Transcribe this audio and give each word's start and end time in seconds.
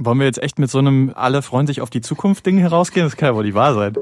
Wollen 0.00 0.20
wir 0.20 0.26
jetzt 0.26 0.40
echt 0.40 0.60
mit 0.60 0.70
so 0.70 0.78
einem 0.78 1.10
alle 1.16 1.42
freuen 1.42 1.66
sich 1.66 1.80
auf 1.80 1.90
die 1.90 2.00
Zukunft 2.00 2.46
Ding 2.46 2.56
herausgehen? 2.58 3.04
Das 3.04 3.16
kann 3.16 3.30
ja 3.30 3.34
wohl 3.34 3.42
die 3.42 3.54
wahr 3.54 3.74
sein. 3.74 3.94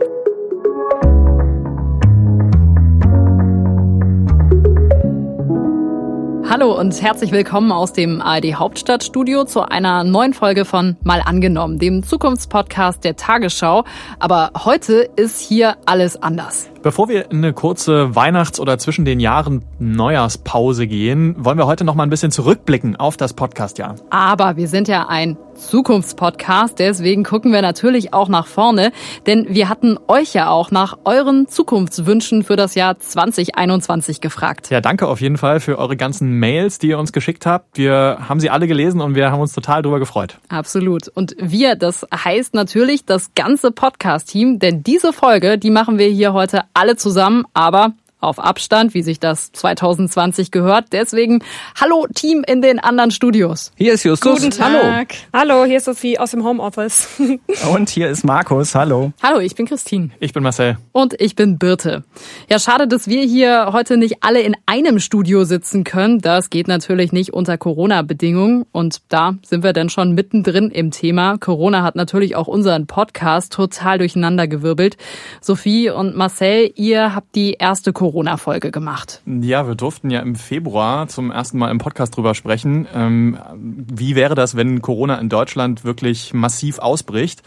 Hallo 6.50 6.78
und 6.78 7.00
herzlich 7.00 7.32
willkommen 7.32 7.72
aus 7.72 7.94
dem 7.94 8.20
ARD 8.20 8.56
Hauptstadtstudio 8.56 9.45
zu 9.45 9.62
einer 9.62 10.04
neuen 10.04 10.34
Folge 10.34 10.66
von 10.66 10.96
Mal 11.02 11.22
angenommen, 11.24 11.79
dem 11.79 12.02
Zukunftspodcast 12.02 13.02
der 13.02 13.16
Tagesschau. 13.16 13.84
Aber 14.18 14.50
heute 14.64 15.08
ist 15.16 15.40
hier 15.40 15.78
alles 15.86 16.22
anders. 16.22 16.68
Bevor 16.87 17.09
wir 17.09 17.32
in 17.32 17.39
eine 17.39 17.53
kurze 17.53 18.14
Weihnachts- 18.14 18.61
oder 18.61 18.79
zwischen 18.79 19.05
den 19.05 19.18
Jahren 19.18 19.64
Neujahrspause 19.80 20.86
gehen, 20.86 21.35
wollen 21.36 21.59
wir 21.59 21.66
heute 21.66 21.82
noch 21.82 21.96
mal 21.96 22.05
ein 22.05 22.11
bisschen 22.11 22.30
zurückblicken 22.30 22.95
auf 22.95 23.16
das 23.16 23.35
Podcastjahr. 23.35 23.96
Aber 24.09 24.57
wir 24.57 24.68
sind 24.68 24.86
ja 24.86 25.09
ein 25.09 25.36
Zukunftspodcast, 25.57 26.79
deswegen 26.79 27.25
gucken 27.25 27.53
wir 27.53 27.62
natürlich 27.62 28.13
auch 28.13 28.29
nach 28.29 28.46
vorne, 28.46 28.93
denn 29.27 29.46
wir 29.49 29.68
hatten 29.68 29.99
euch 30.07 30.35
ja 30.35 30.50
auch 30.50 30.71
nach 30.71 30.99
euren 31.04 31.49
Zukunftswünschen 31.49 32.45
für 32.45 32.57
das 32.57 32.75
Jahr 32.75 32.99
2021 32.99 34.21
gefragt. 34.21 34.71
Ja, 34.71 34.80
danke 34.80 35.09
auf 35.09 35.21
jeden 35.21 35.39
Fall 35.39 35.61
für 35.61 35.79
eure 35.79 35.97
ganzen 35.97 36.39
Mails, 36.39 36.79
die 36.79 36.89
ihr 36.89 36.99
uns 36.99 37.13
geschickt 37.13 37.47
habt. 37.47 37.79
Wir 37.79 38.19
haben 38.29 38.39
sie 38.39 38.51
alle 38.51 38.66
gelesen 38.66 39.01
und 39.01 39.15
wir 39.15 39.33
haben 39.33 39.41
uns 39.41 39.53
total 39.53 39.83
darüber 39.83 39.99
gefreut. 39.99 40.39
Absolut. 40.49 41.09
Und 41.09 41.35
wir, 41.39 41.75
das 41.75 42.07
heißt 42.15 42.55
natürlich 42.55 43.05
das 43.05 43.35
ganze 43.35 43.71
Podcast-Team, 43.73 44.59
denn 44.59 44.83
diese 44.83 45.13
Folge, 45.13 45.59
die 45.59 45.71
machen 45.71 45.99
wir 45.99 46.09
hier 46.09 46.33
heute 46.33 46.65
alle 46.77 46.97
zusammen, 46.97 47.45
aber 47.55 47.93
auf 48.27 48.39
Abstand, 48.39 48.93
wie 48.93 49.03
sich 49.03 49.21
das 49.21 49.53
2020 49.53 50.51
gehört. 50.51 50.87
Deswegen 50.93 51.43
hallo 51.80 52.07
Team 52.15 52.45
in 52.47 52.61
den 52.61 52.79
anderen 52.79 53.11
Studios. 53.12 53.73
Hier 53.77 53.95
ist 53.95 54.05
Justus. 54.05 54.41
Guten 54.41 54.51
Tag. 54.51 55.15
Hallo. 55.33 55.55
Hallo, 55.55 55.65
hier 55.65 55.77
ist 55.77 55.85
Sophie 55.85 56.19
aus 56.19 56.33
dem 56.33 56.45
Homeoffice. 56.45 57.09
Und 57.73 57.89
hier 57.89 58.11
ist 58.11 58.25
Markus. 58.25 58.75
Hallo. 58.75 59.12
Hallo, 59.23 59.39
ich 59.39 59.55
bin 59.55 59.66
Christine. 59.66 60.10
Ich 60.19 60.32
bin 60.32 60.43
Marcel. 60.43 60.77
Und 60.93 61.19
ich 61.21 61.37
bin 61.37 61.57
Birte. 61.59 62.04
Ja, 62.51 62.59
schade, 62.59 62.88
dass 62.88 63.07
wir 63.07 63.23
hier 63.23 63.71
heute 63.73 63.97
nicht 63.97 64.16
alle 64.22 64.41
in 64.41 64.56
einem 64.66 64.98
Studio 64.98 65.44
sitzen 65.44 65.84
können. 65.84 66.19
Das 66.19 66.50
geht 66.50 66.66
natürlich 66.66 67.12
nicht 67.12 67.32
unter 67.32 67.56
Corona-Bedingungen. 67.56 68.66
Und 68.72 69.02
da 69.08 69.36
sind 69.44 69.62
wir 69.62 69.72
dann 69.72 69.88
schon 69.88 70.14
mittendrin 70.14 70.70
im 70.70 70.91
Thema. 70.91 71.38
Corona 71.38 71.84
hat 71.84 71.94
natürlich 71.94 72.34
auch 72.34 72.48
unseren 72.48 72.88
Podcast 72.88 73.52
total 73.52 73.98
durcheinandergewirbelt. 73.98 74.97
Sophie 75.41 75.91
und 75.91 76.16
Marcel, 76.16 76.72
ihr 76.74 77.14
habt 77.14 77.36
die 77.36 77.52
erste 77.52 77.92
Corona 77.92 78.16
Corona-Folge 78.17 78.70
gemacht. 78.70 79.20
Ja, 79.27 79.69
wir 79.69 79.75
durften 79.75 80.09
ja 80.09 80.20
im 80.20 80.36
Februar 80.36 81.06
zum 81.06 81.31
ersten 81.31 81.59
Mal 81.59 81.70
im 81.70 81.77
Podcast 81.77 82.17
drüber 82.17 82.34
sprechen. 82.34 82.89
Ähm, 82.95 83.39
wie 83.55 84.17
wäre 84.17 84.34
das, 84.34 84.56
wenn 84.56 84.81
Corona 84.81 85.17
in 85.17 85.28
Deutschland 85.28 85.84
wirklich 85.84 86.33
massiv 86.33 86.78
ausbricht? 86.78 87.42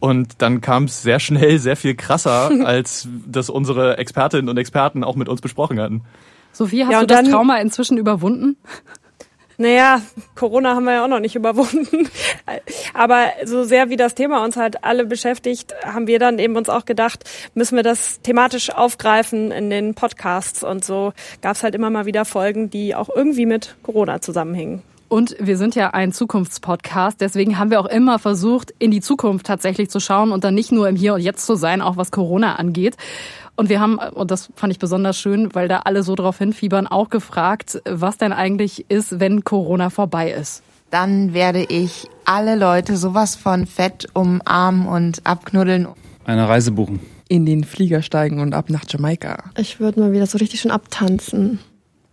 Und 0.00 0.40
dann 0.40 0.62
kam 0.62 0.84
es 0.84 1.02
sehr 1.02 1.20
schnell 1.20 1.58
sehr 1.58 1.76
viel 1.76 1.94
krasser, 1.94 2.50
als 2.64 3.06
das 3.26 3.50
unsere 3.50 3.98
Expertinnen 3.98 4.48
und 4.48 4.56
Experten 4.56 5.04
auch 5.04 5.16
mit 5.16 5.28
uns 5.28 5.42
besprochen 5.42 5.78
hatten. 5.78 6.00
Sophie, 6.50 6.84
hast 6.84 6.92
ja, 6.92 7.00
du 7.00 7.06
das 7.06 7.28
Trauma 7.28 7.58
inzwischen 7.58 7.98
überwunden? 7.98 8.56
Naja, 9.58 10.02
Corona 10.34 10.74
haben 10.74 10.84
wir 10.84 10.94
ja 10.94 11.04
auch 11.04 11.08
noch 11.08 11.20
nicht 11.20 11.34
überwunden. 11.34 12.08
Aber 12.94 13.28
so 13.44 13.64
sehr 13.64 13.88
wie 13.88 13.96
das 13.96 14.14
Thema 14.14 14.44
uns 14.44 14.56
halt 14.56 14.84
alle 14.84 15.06
beschäftigt, 15.06 15.74
haben 15.84 16.06
wir 16.06 16.18
dann 16.18 16.38
eben 16.38 16.56
uns 16.56 16.68
auch 16.68 16.84
gedacht, 16.84 17.24
müssen 17.54 17.76
wir 17.76 17.82
das 17.82 18.20
thematisch 18.20 18.70
aufgreifen 18.70 19.50
in 19.52 19.70
den 19.70 19.94
Podcasts. 19.94 20.62
Und 20.62 20.84
so 20.84 21.12
gab 21.40 21.56
es 21.56 21.62
halt 21.62 21.74
immer 21.74 21.90
mal 21.90 22.06
wieder 22.06 22.24
Folgen, 22.24 22.70
die 22.70 22.94
auch 22.94 23.08
irgendwie 23.14 23.46
mit 23.46 23.76
Corona 23.82 24.20
zusammenhängen. 24.20 24.82
Und 25.08 25.36
wir 25.38 25.56
sind 25.56 25.74
ja 25.74 25.90
ein 25.90 26.12
Zukunftspodcast, 26.12 27.20
deswegen 27.20 27.58
haben 27.58 27.70
wir 27.70 27.80
auch 27.80 27.86
immer 27.86 28.18
versucht, 28.18 28.74
in 28.78 28.90
die 28.90 29.00
Zukunft 29.00 29.46
tatsächlich 29.46 29.88
zu 29.88 30.00
schauen 30.00 30.32
und 30.32 30.42
dann 30.42 30.54
nicht 30.54 30.72
nur 30.72 30.88
im 30.88 30.96
Hier 30.96 31.14
und 31.14 31.20
Jetzt 31.20 31.46
zu 31.46 31.54
sein, 31.54 31.80
auch 31.80 31.96
was 31.96 32.10
Corona 32.10 32.56
angeht. 32.56 32.96
Und 33.54 33.68
wir 33.68 33.80
haben, 33.80 33.98
und 33.98 34.30
das 34.30 34.50
fand 34.56 34.72
ich 34.72 34.78
besonders 34.78 35.18
schön, 35.18 35.54
weil 35.54 35.68
da 35.68 35.80
alle 35.80 36.02
so 36.02 36.14
drauf 36.14 36.38
hinfiebern, 36.38 36.86
auch 36.86 37.08
gefragt, 37.08 37.80
was 37.84 38.18
denn 38.18 38.32
eigentlich 38.32 38.86
ist, 38.90 39.20
wenn 39.20 39.44
Corona 39.44 39.90
vorbei 39.90 40.30
ist. 40.30 40.62
Dann 40.90 41.32
werde 41.32 41.64
ich 41.64 42.08
alle 42.24 42.56
Leute 42.56 42.96
sowas 42.96 43.34
von 43.34 43.66
fett 43.66 44.08
umarmen 44.12 44.86
und 44.86 45.24
abknuddeln. 45.24 45.88
Eine 46.24 46.48
Reise 46.48 46.72
buchen. 46.72 47.00
In 47.28 47.46
den 47.46 47.64
Flieger 47.64 48.02
steigen 48.02 48.40
und 48.40 48.54
ab 48.54 48.70
nach 48.70 48.84
Jamaika. 48.88 49.50
Ich 49.56 49.80
würde 49.80 50.00
mal 50.00 50.12
wieder 50.12 50.26
so 50.26 50.38
richtig 50.38 50.60
schön 50.60 50.70
abtanzen. 50.70 51.58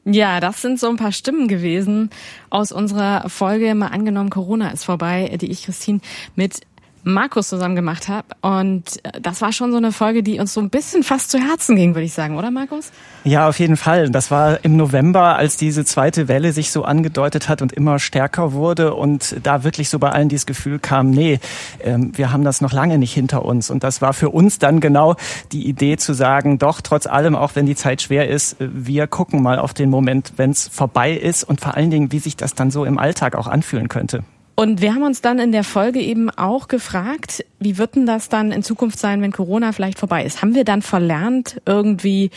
Ja, 0.05 0.41
das 0.41 0.61
sind 0.61 0.79
so 0.79 0.89
ein 0.89 0.97
paar 0.97 1.13
Stimmen 1.13 1.47
gewesen 1.47 2.09
aus 2.49 2.73
unserer 2.73 3.29
Folge. 3.29 3.73
Mal 3.73 3.87
angenommen 3.87 4.29
Corona 4.29 4.69
ist 4.71 4.83
vorbei, 4.83 5.37
die 5.39 5.49
ich 5.49 5.63
Christine 5.63 6.01
mit 6.35 6.61
Markus 7.03 7.49
zusammen 7.49 7.75
gemacht 7.75 8.07
habe. 8.07 8.27
Und 8.41 9.03
äh, 9.03 9.21
das 9.21 9.41
war 9.41 9.51
schon 9.51 9.71
so 9.71 9.77
eine 9.77 9.91
Folge, 9.91 10.23
die 10.23 10.39
uns 10.39 10.53
so 10.53 10.61
ein 10.61 10.69
bisschen 10.69 11.03
fast 11.03 11.31
zu 11.31 11.39
Herzen 11.39 11.75
ging, 11.75 11.95
würde 11.95 12.05
ich 12.05 12.13
sagen, 12.13 12.37
oder 12.37 12.51
Markus? 12.51 12.91
Ja, 13.23 13.47
auf 13.47 13.59
jeden 13.59 13.77
Fall. 13.77 14.09
Das 14.09 14.31
war 14.31 14.63
im 14.63 14.77
November, 14.77 15.35
als 15.35 15.57
diese 15.57 15.85
zweite 15.85 16.27
Welle 16.27 16.53
sich 16.53 16.71
so 16.71 16.83
angedeutet 16.83 17.49
hat 17.49 17.61
und 17.61 17.73
immer 17.73 17.99
stärker 17.99 18.53
wurde 18.53 18.93
und 18.93 19.35
da 19.43 19.63
wirklich 19.63 19.89
so 19.89 19.99
bei 19.99 20.09
allen 20.09 20.29
dieses 20.29 20.45
Gefühl 20.45 20.79
kam, 20.79 21.09
nee, 21.09 21.39
ähm, 21.81 22.11
wir 22.15 22.31
haben 22.31 22.43
das 22.43 22.61
noch 22.61 22.73
lange 22.73 22.97
nicht 22.97 23.13
hinter 23.13 23.45
uns. 23.45 23.69
Und 23.69 23.83
das 23.83 24.01
war 24.01 24.13
für 24.13 24.29
uns 24.29 24.59
dann 24.59 24.79
genau 24.79 25.15
die 25.51 25.67
Idee 25.67 25.97
zu 25.97 26.13
sagen, 26.13 26.57
doch, 26.59 26.81
trotz 26.81 27.07
allem, 27.07 27.35
auch 27.35 27.55
wenn 27.55 27.65
die 27.65 27.75
Zeit 27.75 28.01
schwer 28.01 28.29
ist, 28.29 28.59
äh, 28.61 28.69
wir 28.71 29.07
gucken 29.07 29.41
mal 29.41 29.59
auf 29.59 29.73
den 29.73 29.89
Moment, 29.89 30.33
wenn 30.37 30.51
es 30.51 30.67
vorbei 30.67 31.11
ist 31.13 31.43
und 31.43 31.61
vor 31.61 31.75
allen 31.75 31.91
Dingen, 31.91 32.11
wie 32.11 32.19
sich 32.19 32.35
das 32.35 32.55
dann 32.55 32.71
so 32.71 32.85
im 32.85 32.97
Alltag 32.97 33.35
auch 33.35 33.47
anfühlen 33.47 33.89
könnte. 33.89 34.23
Und 34.55 34.81
wir 34.81 34.93
haben 34.93 35.01
uns 35.01 35.21
dann 35.21 35.39
in 35.39 35.51
der 35.51 35.63
Folge 35.63 35.99
eben 35.99 36.29
auch 36.29 36.67
gefragt, 36.67 37.43
wie 37.59 37.79
wird 37.79 37.95
denn 37.95 38.05
das 38.05 38.29
dann 38.29 38.51
in 38.51 38.61
Zukunft 38.61 38.99
sein, 38.99 39.19
wenn 39.21 39.31
Corona 39.31 39.71
vielleicht 39.71 39.97
vorbei 39.97 40.23
ist? 40.23 40.43
Haben 40.43 40.53
wir 40.53 40.63
dann 40.63 40.83
verlernt, 40.83 41.59
irgendwie 41.65 42.29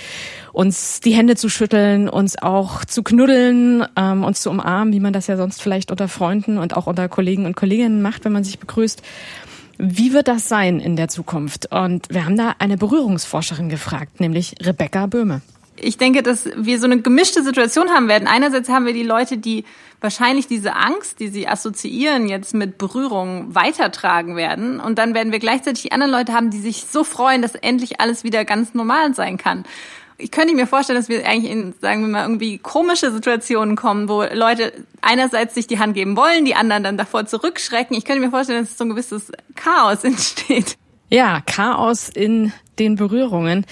uns 0.53 1.01
die 1.01 1.13
Hände 1.13 1.37
zu 1.37 1.51
schütteln, 1.51 2.09
uns 2.09 2.41
auch 2.41 2.87
zu 2.87 3.03
knuddeln, 3.03 3.85
ähm, 3.97 4.25
uns 4.25 4.41
zu 4.41 4.49
umarmen, 4.49 4.95
wie 4.95 5.01
man 5.01 5.13
das 5.13 5.27
ja 5.27 5.37
sonst 5.37 5.61
vielleicht 5.61 5.91
unter 5.91 6.09
Freunden 6.09 6.57
und 6.57 6.75
auch 6.75 6.87
unter 6.87 7.07
Kollegen 7.11 7.45
und 7.45 7.55
Kolleginnen 7.55 8.01
macht, 8.01 8.25
wenn 8.25 8.33
man 8.33 8.45
sich 8.45 8.59
begrüßt? 8.59 9.03
Wie 9.77 10.15
wird 10.15 10.27
das 10.27 10.49
sein 10.49 10.81
in 10.81 10.97
der 10.97 11.09
Zukunft? 11.09 11.71
Und 11.71 12.09
wir 12.09 12.25
haben 12.25 12.39
da 12.39 12.55
eine 12.59 12.79
Berührungsforscherin 12.79 13.69
gefragt, 13.69 14.21
nämlich 14.21 14.55
Rebecca 14.63 15.05
Böhme 15.05 15.43
ich 15.81 15.99
denke, 15.99 16.23
dass 16.23 16.49
wir 16.57 16.79
so 16.79 16.87
eine 16.87 17.01
gemischte 17.01 17.43
Situation 17.43 17.91
haben 17.91 18.09
werden. 18.09 18.29
Einerseits 18.29 18.69
haben 18.69 18.87
wir 18.87 18.93
die 18.93 19.03
Leute, 19.03 19.39
die 19.39 19.65
wahrscheinlich 20.01 20.47
diese 20.47 20.75
Angst, 20.75 21.21
die 21.21 21.29
sie 21.29 21.49
assoziieren, 21.49 22.29
jetzt 22.29 22.55
mit 22.55 22.79
Berührung 22.79 23.55
weitertragen 23.55 24.37
werden. 24.37 24.81
Und 24.81 24.99
dann 24.99 25.15
werden 25.15 25.33
wir 25.33 25.39
gleichzeitig 25.39 25.83
die 25.83 25.93
anderen 25.93 26.13
Leute 26.13 26.33
haben, 26.33 26.51
die 26.51 26.61
sich 26.61 26.85
so 26.85 27.05
freuen, 27.05 27.43
dass 27.43 27.55
endlich 27.55 28.01
alles 28.01 28.25
wieder 28.25 28.45
ganz 28.45 28.75
normal 28.75 29.15
sein 29.15 29.39
kann. 29.39 29.65
Ich 30.19 30.31
könnte 30.31 30.55
mir 30.55 30.67
vorstellen, 30.67 30.99
dass 30.99 31.11
wir 31.11 31.27
eigentlich 31.27 31.53
in, 31.53 31.75
sagen 31.81 32.01
wir 32.03 32.09
mal, 32.09 32.23
irgendwie 32.23 32.57
komische 32.57 33.13
Situationen 33.13 33.77
kommen, 33.77 34.09
wo 34.09 34.23
Leute 34.23 34.73
einerseits 35.03 35.55
sich 35.55 35.67
die 35.67 35.79
Hand 35.79 35.95
geben 35.95 36.17
wollen, 36.17 36.47
die 36.47 36.55
anderen 36.55 36.85
dann 36.85 36.97
davor 36.97 37.27
zurückschrecken. 37.27 37.97
Ich 37.97 38.05
könnte 38.05 38.23
mir 38.23 38.31
vorstellen, 38.31 38.65
dass 38.65 38.79
so 38.79 38.85
ein 38.85 38.91
gewisses 38.91 39.31
Chaos 39.55 40.05
entsteht. 40.05 40.77
Ja, 41.11 41.43
Chaos 41.45 42.09
in 42.09 42.53
den 42.79 42.97
Berührungen. 42.97 43.67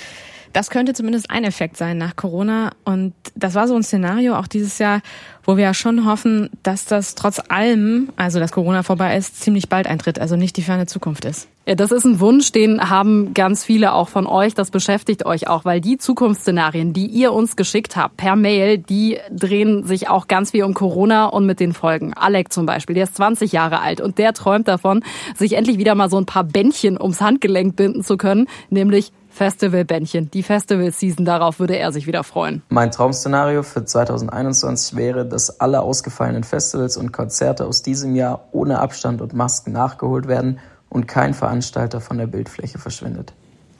Das 0.54 0.70
könnte 0.70 0.92
zumindest 0.92 1.32
ein 1.32 1.42
Effekt 1.42 1.76
sein 1.76 1.98
nach 1.98 2.14
Corona. 2.14 2.70
Und 2.84 3.12
das 3.34 3.56
war 3.56 3.66
so 3.66 3.74
ein 3.74 3.82
Szenario 3.82 4.36
auch 4.36 4.46
dieses 4.46 4.78
Jahr, 4.78 5.00
wo 5.42 5.56
wir 5.56 5.64
ja 5.64 5.74
schon 5.74 6.06
hoffen, 6.06 6.48
dass 6.62 6.84
das 6.84 7.16
trotz 7.16 7.42
allem, 7.48 8.10
also 8.14 8.38
dass 8.38 8.52
Corona 8.52 8.84
vorbei 8.84 9.16
ist, 9.16 9.42
ziemlich 9.42 9.68
bald 9.68 9.88
eintritt, 9.88 10.20
also 10.20 10.36
nicht 10.36 10.56
die 10.56 10.62
ferne 10.62 10.86
Zukunft 10.86 11.24
ist. 11.24 11.48
Ja, 11.66 11.74
das 11.74 11.90
ist 11.90 12.04
ein 12.04 12.20
Wunsch, 12.20 12.52
den 12.52 12.88
haben 12.88 13.34
ganz 13.34 13.64
viele 13.64 13.94
auch 13.94 14.08
von 14.08 14.28
euch. 14.28 14.54
Das 14.54 14.70
beschäftigt 14.70 15.26
euch 15.26 15.48
auch, 15.48 15.64
weil 15.64 15.80
die 15.80 15.98
Zukunftsszenarien, 15.98 16.92
die 16.92 17.06
ihr 17.06 17.32
uns 17.32 17.56
geschickt 17.56 17.96
habt 17.96 18.16
per 18.16 18.36
Mail, 18.36 18.78
die 18.78 19.18
drehen 19.32 19.82
sich 19.82 20.08
auch 20.08 20.28
ganz 20.28 20.52
viel 20.52 20.62
um 20.62 20.74
Corona 20.74 21.26
und 21.26 21.46
mit 21.46 21.58
den 21.58 21.72
Folgen. 21.72 22.14
Alec 22.14 22.52
zum 22.52 22.64
Beispiel, 22.64 22.94
der 22.94 23.04
ist 23.04 23.16
20 23.16 23.50
Jahre 23.50 23.80
alt 23.80 24.00
und 24.00 24.18
der 24.18 24.34
träumt 24.34 24.68
davon, 24.68 25.02
sich 25.34 25.54
endlich 25.54 25.78
wieder 25.78 25.96
mal 25.96 26.10
so 26.10 26.18
ein 26.18 26.26
paar 26.26 26.44
Bändchen 26.44 27.00
ums 27.00 27.20
Handgelenk 27.20 27.74
binden 27.74 28.04
zu 28.04 28.16
können, 28.18 28.46
nämlich 28.70 29.10
Festivalbändchen, 29.34 30.30
die 30.30 30.44
Festival-Season, 30.44 31.24
darauf 31.24 31.58
würde 31.58 31.76
er 31.76 31.90
sich 31.90 32.06
wieder 32.06 32.22
freuen. 32.22 32.62
Mein 32.68 32.92
Traum-Szenario 32.92 33.64
für 33.64 33.84
2021 33.84 34.94
wäre, 34.94 35.26
dass 35.26 35.60
alle 35.60 35.80
ausgefallenen 35.80 36.44
Festivals 36.44 36.96
und 36.96 37.10
Konzerte 37.10 37.66
aus 37.66 37.82
diesem 37.82 38.14
Jahr 38.14 38.48
ohne 38.52 38.78
Abstand 38.78 39.20
und 39.20 39.34
Masken 39.34 39.72
nachgeholt 39.72 40.28
werden 40.28 40.60
und 40.88 41.08
kein 41.08 41.34
Veranstalter 41.34 42.00
von 42.00 42.16
der 42.16 42.28
Bildfläche 42.28 42.78
verschwindet. 42.78 43.32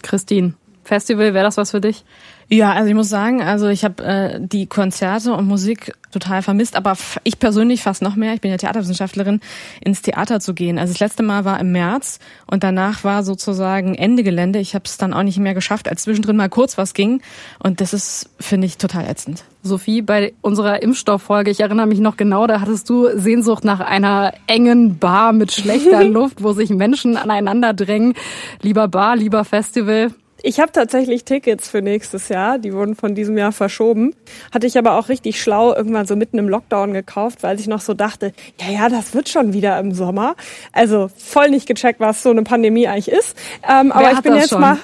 Christine. 0.03 0.55
Festival, 0.83 1.35
wäre 1.35 1.45
das 1.45 1.57
was 1.57 1.71
für 1.71 1.81
dich? 1.81 2.05
Ja, 2.49 2.73
also 2.73 2.88
ich 2.88 2.94
muss 2.94 3.08
sagen, 3.08 3.43
also 3.43 3.69
ich 3.69 3.85
habe 3.85 4.05
äh, 4.05 4.41
die 4.41 4.67
Konzerte 4.67 5.32
und 5.32 5.46
Musik 5.46 5.93
total 6.12 6.43
vermisst, 6.43 6.76
aber 6.76 6.96
ich 7.25 7.38
persönlich 7.38 7.82
fast 7.82 8.02
noch 8.02 8.17
mehr, 8.17 8.35
ich 8.35 8.41
bin 8.41 8.50
ja 8.50 8.56
Theaterwissenschaftlerin, 8.56 9.41
ins 9.81 10.02
Theater 10.02 10.41
zu 10.41 10.55
gehen. 10.55 10.79
Also 10.79 10.93
das 10.93 11.00
letzte 11.00 11.23
Mal 11.23 11.44
war 11.44 11.58
im 11.58 11.73
März 11.73 12.20
und 12.46 12.62
danach 12.62 13.02
war 13.02 13.23
sozusagen 13.23 13.94
Ende 13.94 14.23
Gelände. 14.23 14.58
Ich 14.58 14.75
habe 14.75 14.85
es 14.85 14.96
dann 14.96 15.12
auch 15.12 15.23
nicht 15.23 15.38
mehr 15.38 15.55
geschafft, 15.55 15.88
als 15.88 16.02
zwischendrin 16.02 16.37
mal 16.37 16.49
kurz 16.49 16.79
was 16.79 16.94
ging 16.94 17.20
und 17.58 17.81
das 17.81 17.93
ist, 17.93 18.31
finde 18.38 18.67
ich, 18.67 18.79
total 18.79 19.08
ätzend. 19.08 19.44
Sophie, 19.62 20.02
bei 20.02 20.35
unserer 20.43 20.82
Impfstofffolge, 20.82 21.50
ich 21.50 21.61
erinnere 21.61 21.87
mich 21.87 21.99
noch 21.99 22.17
genau, 22.17 22.47
da 22.47 22.61
hattest 22.61 22.88
du 22.90 23.08
Sehnsucht 23.19 23.64
nach 23.64 23.81
einer 23.81 24.35
engen 24.47 24.99
Bar 24.99 25.32
mit 25.32 25.52
schlechter 25.52 26.05
Luft, 26.05 26.43
wo 26.43 26.52
sich 26.52 26.70
Menschen 26.70 27.17
aneinander 27.17 27.73
drängen. 27.73 28.14
Lieber 28.61 28.88
Bar, 28.88 29.17
lieber 29.17 29.44
Festival. 29.44 30.11
Ich 30.46 30.61
habe 30.61 30.70
tatsächlich 30.73 31.25
Tickets 31.25 31.70
für 31.70 31.81
nächstes 31.81 32.29
Jahr, 32.29 32.58
die 32.58 32.75
wurden 32.75 32.96
von 32.96 33.14
diesem 33.14 33.38
Jahr 33.38 33.50
verschoben. 33.50 34.14
Hatte 34.52 34.67
ich 34.67 34.76
aber 34.76 34.99
auch 34.99 35.08
richtig 35.08 35.41
schlau 35.41 35.75
irgendwann 35.75 36.06
so 36.06 36.17
mitten 36.17 36.37
im 36.37 36.50
Lockdown 36.50 36.93
gekauft, 36.93 37.43
weil 37.43 37.58
ich 37.58 37.67
noch 37.67 37.81
so 37.81 37.94
dachte, 37.94 38.35
ja, 38.61 38.70
ja, 38.70 38.88
das 38.91 39.14
wird 39.14 39.31
schon 39.31 39.55
wieder 39.55 39.79
im 39.79 39.94
Sommer. 39.94 40.37
Also 40.70 41.08
voll 41.17 41.49
nicht 41.49 41.67
gecheckt, 41.67 41.99
was 41.99 42.23
so 42.23 42.29
eine 42.29 42.43
Pandemie 42.43 42.87
eigentlich 42.87 43.08
ist. 43.08 43.38
Ähm, 43.67 43.91
aber 43.91 44.12
ich 44.12 44.20
bin 44.20 44.35
jetzt 44.35 44.50
schon? 44.50 44.61
mal, 44.61 44.76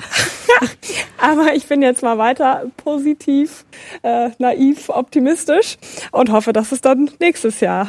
aber 1.19 1.53
ich 1.55 1.67
bin 1.67 1.83
jetzt 1.83 2.03
mal 2.03 2.17
weiter 2.17 2.65
positiv, 2.79 3.67
äh, 4.03 4.31
naiv, 4.39 4.89
optimistisch 4.89 5.77
und 6.11 6.33
hoffe, 6.33 6.55
dass 6.55 6.73
es 6.73 6.81
dann 6.81 7.11
nächstes 7.21 7.61
Jahr 7.61 7.89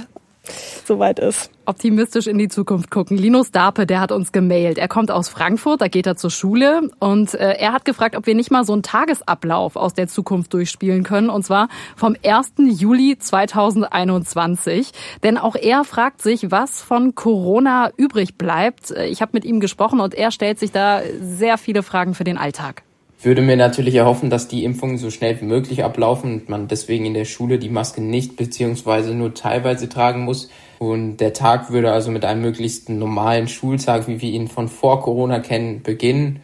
soweit 0.86 1.20
ist. 1.20 1.52
Optimistisch 1.66 2.28
in 2.28 2.38
die 2.38 2.48
Zukunft 2.48 2.90
gucken. 2.90 3.18
Linus 3.18 3.52
Dape, 3.52 3.86
der 3.86 4.02
hat 4.02 4.12
uns 4.12 4.32
gemailt. 4.32 4.78
Er 4.78 4.88
kommt 4.88 5.12
aus 5.12 5.30
Frankfurt, 5.30 5.82
da 5.82 5.88
geht 5.88 6.08
er 6.08 6.16
zur 6.16 6.32
Schule 6.32 6.90
und 7.00 7.34
äh, 7.34 7.54
er 7.54 7.74
hat 7.74 7.86
gefragt, 7.86 8.16
ob 8.16 8.26
wir 8.26 8.36
nicht 8.36 8.52
mal 8.52 8.66
so 8.66 8.74
einen 8.74 8.84
Tagesablauf 8.84 9.76
aus 9.76 9.94
der 9.94 10.08
Zukunft 10.08 10.54
durchspielen 10.54 11.04
können 11.04 11.30
und 11.30 11.44
zwar 11.44 11.70
vom 11.96 12.16
1. 12.26 12.54
Juli 12.58 13.18
2021. 13.18 14.92
Denn 15.24 15.38
auch 15.38 15.56
er 15.56 15.84
fragt 15.84 16.22
sich, 16.22 16.52
was 16.52 16.82
von 16.82 17.16
Corona 17.16 17.92
übrig 17.96 18.38
bleibt. 18.38 18.92
Äh, 18.92 19.08
ich 19.08 19.22
habe 19.22 19.32
mit 19.34 19.46
ihm 19.46 19.60
gesprochen 19.60 20.00
und 20.00 20.16
er 20.16 20.32
stellt 20.32 20.60
sich 20.60 20.72
da 20.72 21.02
sehr 21.22 21.58
viele 21.58 21.84
Fragen 21.84 22.16
für 22.16 22.24
den 22.24 22.38
Alltag 22.38 22.84
würde 23.24 23.42
mir 23.42 23.58
natürlich 23.58 23.96
erhoffen, 23.96 24.30
dass 24.30 24.48
die 24.48 24.64
Impfungen 24.64 24.98
so 24.98 25.10
schnell 25.12 25.40
wie 25.42 25.46
möglich 25.46 25.84
ablaufen 25.84 26.34
und 26.34 26.50
man 26.50 26.68
deswegen 26.68 27.06
in 27.06 27.14
der 27.14 27.26
Schule 27.26 27.60
die 27.60 27.70
Maske 27.70 28.02
nicht 28.02 28.36
beziehungsweise 28.36 29.14
nur 29.14 29.34
teilweise 29.34 29.90
tragen 29.90 30.22
muss. 30.22 30.50
Und 30.80 31.18
der 31.18 31.34
Tag 31.34 31.72
würde 31.72 31.92
also 31.92 32.10
mit 32.10 32.26
einem 32.26 32.42
möglichst 32.42 32.90
normalen 32.90 33.48
Schultag, 33.48 34.08
wie 34.08 34.22
wir 34.22 34.32
ihn 34.32 34.48
von 34.48 34.68
vor 34.68 35.02
Corona 35.02 35.40
kennen, 35.40 35.84
beginnen. 35.84 36.42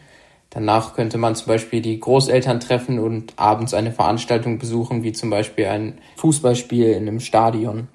Danach 0.50 0.96
könnte 0.96 1.18
man 1.18 1.36
zum 1.36 1.48
Beispiel 1.48 1.82
die 1.82 2.00
Großeltern 2.00 2.60
treffen 2.60 3.00
und 3.00 3.34
abends 3.36 3.74
eine 3.74 3.92
Veranstaltung 3.92 4.60
besuchen, 4.60 5.04
wie 5.04 5.12
zum 5.12 5.30
Beispiel 5.30 5.66
ein 5.66 5.98
Fußballspiel 6.18 6.92
in 6.92 7.08
einem 7.08 7.20
Stadion. 7.20 7.88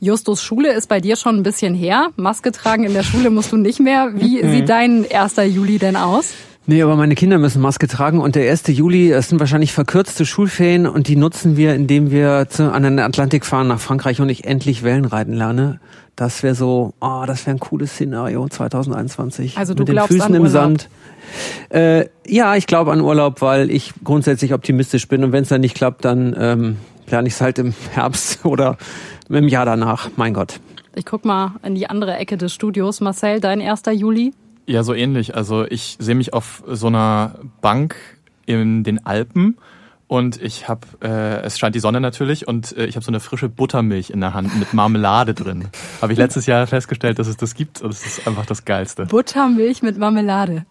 Justus, 0.00 0.42
Schule 0.42 0.72
ist 0.72 0.88
bei 0.88 1.00
dir 1.00 1.16
schon 1.16 1.36
ein 1.36 1.42
bisschen 1.42 1.74
her. 1.74 2.10
Maske 2.16 2.52
tragen 2.52 2.84
in 2.84 2.92
der 2.92 3.02
Schule 3.02 3.30
musst 3.30 3.52
du 3.52 3.56
nicht 3.56 3.80
mehr. 3.80 4.12
Wie 4.14 4.42
mhm. 4.42 4.50
sieht 4.50 4.68
dein 4.68 5.06
1. 5.10 5.36
Juli 5.54 5.78
denn 5.78 5.96
aus? 5.96 6.34
Nee, 6.66 6.82
aber 6.82 6.96
meine 6.96 7.14
Kinder 7.14 7.36
müssen 7.36 7.60
Maske 7.60 7.88
tragen 7.88 8.20
und 8.20 8.36
der 8.36 8.50
1. 8.50 8.68
Juli, 8.68 9.10
das 9.10 9.28
sind 9.28 9.38
wahrscheinlich 9.38 9.72
verkürzte 9.74 10.24
Schulferien 10.24 10.86
und 10.86 11.08
die 11.08 11.16
nutzen 11.16 11.58
wir, 11.58 11.74
indem 11.74 12.10
wir 12.10 12.46
zu, 12.48 12.72
an 12.72 12.84
den 12.84 12.98
Atlantik 12.98 13.44
fahren 13.44 13.68
nach 13.68 13.80
Frankreich 13.80 14.20
und 14.22 14.30
ich 14.30 14.44
endlich 14.46 14.82
Wellenreiten 14.82 15.34
lerne. 15.34 15.78
Das 16.16 16.42
wäre 16.42 16.54
so, 16.54 16.94
oh, 17.00 17.24
das 17.26 17.44
wäre 17.44 17.56
ein 17.56 17.60
cooles 17.60 17.92
Szenario 17.92 18.48
2021. 18.48 19.58
Also 19.58 19.74
du 19.74 19.80
mit 19.80 19.88
den 19.88 19.94
glaubst 19.96 20.12
Füßen 20.12 20.28
an 20.28 20.34
im 20.34 20.42
Urlaub. 20.42 20.52
Sand. 20.52 20.88
Äh, 21.68 22.06
ja, 22.26 22.56
ich 22.56 22.66
glaube 22.66 22.92
an 22.92 23.02
Urlaub, 23.02 23.42
weil 23.42 23.70
ich 23.70 23.92
grundsätzlich 24.02 24.54
optimistisch 24.54 25.06
bin 25.06 25.22
und 25.22 25.32
wenn 25.32 25.42
es 25.42 25.50
dann 25.50 25.60
nicht 25.60 25.74
klappt, 25.74 26.04
dann 26.06 26.34
ähm, 26.38 26.76
plane 27.04 27.28
ich 27.28 27.34
es 27.34 27.40
halt 27.42 27.58
im 27.58 27.74
Herbst 27.92 28.40
oder 28.44 28.78
im 29.28 29.48
Jahr 29.48 29.66
danach. 29.66 30.08
Mein 30.16 30.32
Gott. 30.32 30.60
Ich 30.94 31.04
guck 31.04 31.26
mal 31.26 31.56
in 31.62 31.74
die 31.74 31.90
andere 31.90 32.16
Ecke 32.16 32.38
des 32.38 32.54
Studios. 32.54 33.02
Marcel, 33.02 33.40
dein 33.40 33.60
1. 33.60 33.82
Juli? 33.92 34.32
Ja, 34.66 34.82
so 34.82 34.94
ähnlich. 34.94 35.34
Also 35.34 35.64
ich 35.64 35.96
sehe 35.98 36.14
mich 36.14 36.32
auf 36.32 36.62
so 36.66 36.86
einer 36.86 37.38
Bank 37.60 37.96
in 38.46 38.84
den 38.84 39.04
Alpen 39.04 39.58
und 40.06 40.40
ich 40.40 40.68
habe, 40.68 40.86
äh, 41.02 41.42
es 41.42 41.58
scheint 41.58 41.74
die 41.74 41.80
Sonne 41.80 42.00
natürlich 42.00 42.46
und 42.46 42.76
äh, 42.76 42.86
ich 42.86 42.96
habe 42.96 43.04
so 43.04 43.10
eine 43.10 43.20
frische 43.20 43.48
Buttermilch 43.48 44.10
in 44.10 44.20
der 44.20 44.34
Hand 44.34 44.58
mit 44.58 44.72
Marmelade 44.74 45.34
drin. 45.34 45.68
Habe 46.00 46.12
ich 46.12 46.18
letztes 46.18 46.46
Jahr 46.46 46.66
festgestellt, 46.66 47.18
dass 47.18 47.26
es 47.26 47.36
das 47.36 47.54
gibt 47.54 47.82
und 47.82 47.90
es 47.90 48.06
ist 48.06 48.26
einfach 48.26 48.46
das 48.46 48.64
Geilste. 48.64 49.06
Buttermilch 49.06 49.82
mit 49.82 49.98
Marmelade. 49.98 50.66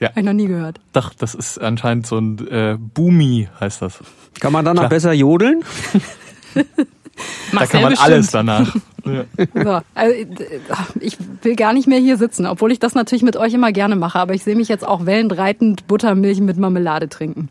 Ja. 0.00 0.08
Habe 0.08 0.20
ich 0.20 0.26
noch 0.26 0.32
nie 0.32 0.46
gehört. 0.46 0.80
Doch, 0.92 1.14
das 1.14 1.34
ist 1.34 1.58
anscheinend 1.58 2.06
so 2.06 2.18
ein 2.18 2.48
äh, 2.48 2.76
Boomy, 2.78 3.48
heißt 3.60 3.82
das. 3.82 4.00
Kann 4.40 4.52
man 4.52 4.64
danach 4.64 4.88
besser 4.88 5.12
jodeln? 5.12 5.62
da 7.52 7.66
kann 7.66 7.82
man 7.82 7.90
bestimmt. 7.90 8.12
alles 8.12 8.30
danach. 8.30 8.76
Ja. 9.04 9.24
So, 9.54 9.80
also 9.94 10.14
ich 11.00 11.16
will 11.40 11.56
gar 11.56 11.72
nicht 11.72 11.88
mehr 11.88 12.00
hier 12.00 12.18
sitzen, 12.18 12.44
obwohl 12.44 12.72
ich 12.72 12.78
das 12.78 12.94
natürlich 12.94 13.22
mit 13.22 13.36
euch 13.36 13.54
immer 13.54 13.72
gerne 13.72 13.96
mache, 13.96 14.18
aber 14.18 14.34
ich 14.34 14.44
sehe 14.44 14.56
mich 14.56 14.68
jetzt 14.68 14.86
auch 14.86 15.06
wellenreitend 15.06 15.86
Buttermilch 15.86 16.40
mit 16.40 16.58
Marmelade 16.58 17.08
trinken. 17.08 17.48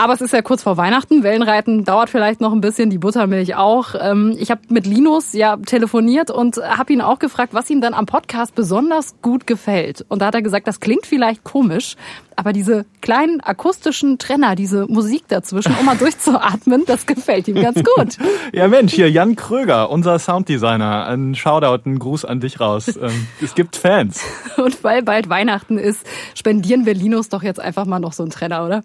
Aber 0.00 0.12
es 0.12 0.20
ist 0.20 0.32
ja 0.32 0.42
kurz 0.42 0.62
vor 0.62 0.76
Weihnachten. 0.76 1.24
Wellenreiten 1.24 1.84
dauert 1.84 2.08
vielleicht 2.08 2.40
noch 2.40 2.52
ein 2.52 2.60
bisschen, 2.60 2.88
die 2.88 2.98
Buttermilch 2.98 3.56
auch. 3.56 3.96
Ähm, 4.00 4.36
Ich 4.38 4.52
habe 4.52 4.60
mit 4.68 4.86
Linus 4.86 5.32
ja 5.32 5.56
telefoniert 5.56 6.30
und 6.30 6.56
habe 6.58 6.92
ihn 6.92 7.00
auch 7.00 7.18
gefragt, 7.18 7.52
was 7.52 7.68
ihm 7.68 7.80
dann 7.80 7.94
am 7.94 8.06
Podcast 8.06 8.54
besonders 8.54 9.16
gut 9.22 9.48
gefällt. 9.48 10.06
Und 10.08 10.22
da 10.22 10.26
hat 10.26 10.36
er 10.36 10.42
gesagt, 10.42 10.68
das 10.68 10.78
klingt 10.78 11.04
vielleicht 11.04 11.42
komisch, 11.42 11.96
aber 12.36 12.52
diese 12.52 12.86
kleinen 13.00 13.40
akustischen 13.40 14.18
Trenner, 14.18 14.54
diese 14.54 14.86
Musik 14.86 15.24
dazwischen, 15.26 15.74
um 15.80 15.84
mal 15.84 15.96
durchzuatmen, 15.98 16.84
das 16.86 17.04
gefällt 17.04 17.48
ihm 17.48 17.56
ganz 17.56 17.82
gut. 17.82 18.18
Ja 18.52 18.68
Mensch, 18.68 18.94
hier 18.94 19.10
Jan 19.10 19.34
Kröger, 19.34 19.90
unser 19.90 20.18
Sounddesigner. 20.20 21.06
Ein 21.06 21.34
Shoutout, 21.34 21.82
ein 21.90 21.98
Gruß 21.98 22.24
an 22.24 22.38
dich 22.38 22.60
raus. 22.60 22.96
Ähm, 22.96 23.26
Es 23.42 23.56
gibt 23.56 23.74
Fans. 23.74 24.22
Und 24.56 24.84
weil 24.84 25.02
bald 25.02 25.28
Weihnachten 25.28 25.76
ist, 25.76 26.06
spendieren 26.36 26.86
wir 26.86 26.94
Linus 26.94 27.28
doch 27.28 27.42
jetzt 27.42 27.58
einfach 27.60 27.84
mal 27.84 27.98
noch 27.98 28.12
so 28.12 28.22
einen 28.22 28.30
Trenner, 28.30 28.64
oder? 28.64 28.84